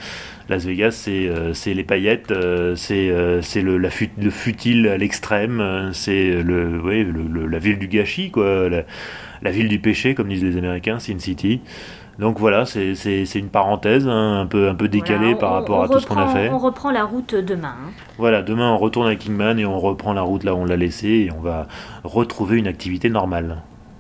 Las 0.50 0.66
Vegas, 0.66 0.92
c'est 0.92 1.28
euh, 1.28 1.54
les 1.66 1.84
paillettes, 1.84 2.32
euh, 2.32 2.76
c'est 2.76 3.10
euh, 3.10 3.42
c'est 3.42 3.62
le, 3.62 3.78
la 3.78 3.90
fut- 3.90 4.12
le 4.22 4.30
futile 4.30 4.88
à 4.88 4.98
l'extrême, 4.98 5.60
euh, 5.62 5.92
c'est 5.94 6.42
le, 6.44 6.80
ouais, 6.82 7.04
le, 7.04 7.24
le- 7.24 7.48
la 7.48 7.60
ville 7.60 7.80
du 7.80 7.88
gâchis, 7.88 8.32
quoi, 8.32 8.70
la, 8.70 8.84
la 9.42 9.52
ville 9.52 9.68
du 9.68 9.80
péché, 9.80 10.14
comme 10.16 10.30
disent 10.30 10.44
les 10.44 10.58
Américains, 10.58 11.00
Sin 11.00 11.20
City. 11.20 11.62
Donc 12.18 12.40
voilà, 12.40 12.66
c'est 12.66 12.94
une 13.36 13.50
parenthèse, 13.50 14.08
hein, 14.08 14.40
un 14.40 14.46
peu 14.46 14.70
un 14.70 14.76
peu 14.76 14.88
décalée 14.88 15.18
Voilà, 15.34 15.36
par 15.36 15.52
rapport 15.52 15.80
on 15.80 15.84
à 15.84 15.88
tout 15.90 16.00
ce 16.00 16.08
qu'on 16.08 16.16
a 16.18 16.28
fait. 16.28 16.50
On 16.50 16.60
reprend 16.60 16.92
la 16.92 17.04
route 17.04 17.36
demain. 17.36 17.76
hein. 17.78 17.90
Voilà, 18.18 18.42
demain 18.42 18.72
on 18.72 18.78
retourne 18.78 19.08
à 19.10 19.16
Kingman 19.18 19.60
et 19.60 19.66
on 19.66 19.78
reprend 19.80 20.14
la 20.14 20.22
route 20.22 20.46
là 20.46 20.56
où 20.56 20.60
on 20.60 20.66
l'a 20.66 20.78
laissée 20.78 21.28
et 21.28 21.30
on 21.38 21.42
va 21.42 21.68
retrouver 22.06 22.58
une 22.58 22.68
activité 22.68 23.10
normale. 23.10 23.58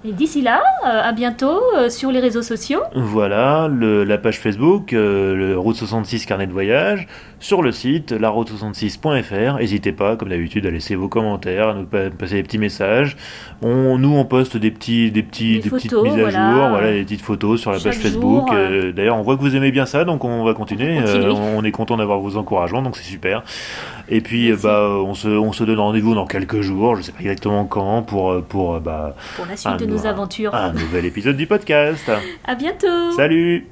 Et 0.08 0.12
d'ici 0.12 0.41
là, 0.44 0.62
euh, 0.86 1.02
à 1.04 1.13
bientôt 1.13 1.60
euh, 1.78 1.89
sur 1.89 2.12
les 2.12 2.20
réseaux 2.20 2.44
sociaux. 2.44 2.82
Voilà, 2.94 3.68
le- 3.72 4.04
la 4.04 4.20
page 4.20 4.39
Facebook, 4.39 4.94
euh, 4.94 5.34
le 5.36 5.58
Route 5.58 5.76
66 5.76 6.28
Carnet 6.28 6.46
de 6.46 6.52
Voyage, 6.52 7.08
sur 7.39 7.63
le 7.63 7.72
site 7.72 8.12
laroute66.fr. 8.12 9.58
N'hésitez 9.58 9.91
pas, 9.94 10.15
comme 10.15 10.30
d'habitude, 10.30 10.65
à 10.68 10.70
laisser 10.70 10.96
vos 10.96 11.08
commentaires, 11.08 11.70
à 11.70 11.74
nous 11.74 11.86
pa- 11.86 12.10
passer 12.12 12.36
des 12.36 12.44
petits 12.44 12.58
messages. 12.60 13.18
On, 13.63 13.98
nous, 13.98 14.13
on 14.15 14.26
poste 14.26 14.58
des, 14.58 14.70
petits, 14.70 15.10
des, 15.12 15.24
petits, 15.24 15.56
Des 15.56 15.62
des 15.62 15.70
petites 15.72 15.94
mises 15.94 16.13
à 16.13 16.18
voilà. 16.18 16.52
jour, 16.54 16.70
voilà, 16.70 16.91
des 16.91 17.04
petites 17.04 17.22
photos 17.22 17.60
sur 17.62 17.72
la 17.72 17.80
Chaque 17.80 17.94
page 17.94 18.02
Facebook. 18.02 18.50
euh. 18.54 18.91
D'ailleurs, 18.91 19.18
on 19.18 19.22
voit 19.24 19.38
que 19.38 19.41
vous 19.41 19.56
aimez 19.56 19.72
bien 19.72 19.86
ça, 19.88 20.04
donc 20.06 20.24
on 20.24 20.44
va 20.44 20.54
continuer. 20.54 21.00
On 21.00 21.02
continue. 21.04 21.32
On 21.58 21.63
est 21.63 21.72
content 21.72 21.98
d'avoir 21.98 22.20
vos 22.20 22.38
encouragements, 22.38 22.82
donc 22.84 22.96
c'est 22.98 23.04
super. 23.10 23.44
Et 24.10 24.22
puis, 24.22 24.50
Merci. 24.50 24.63
bah, 24.63 24.82
on 25.04 25.13
se, 25.13 25.28
on 25.28 25.52
se 25.52 25.63
donne 25.63 25.80
rendez-vous 25.80 26.13
dans 26.15 26.28
quelques 26.28 26.62
jours, 26.62 26.96
je 26.96 27.02
sais 27.02 27.12
pas 27.12 27.22
exactement 27.22 27.65
quand, 27.65 28.04
pour, 28.04 28.32
euh, 28.32 28.41
pour 28.41 28.76
euh, 28.76 28.80
bah, 28.80 29.15
Pour 29.36 29.46
la 29.46 29.58
suite 29.58 29.68
un 29.68 29.78
de 29.78 29.86
nos 29.86 30.06
aventures. 30.06 30.54
un 30.54 30.74
nouvel 30.74 31.06
épisode 31.06 31.38
du 31.38 31.48
podcast. 31.48 32.12
À 32.46 32.56
bientôt. 32.56 33.12
Salut 33.15 33.65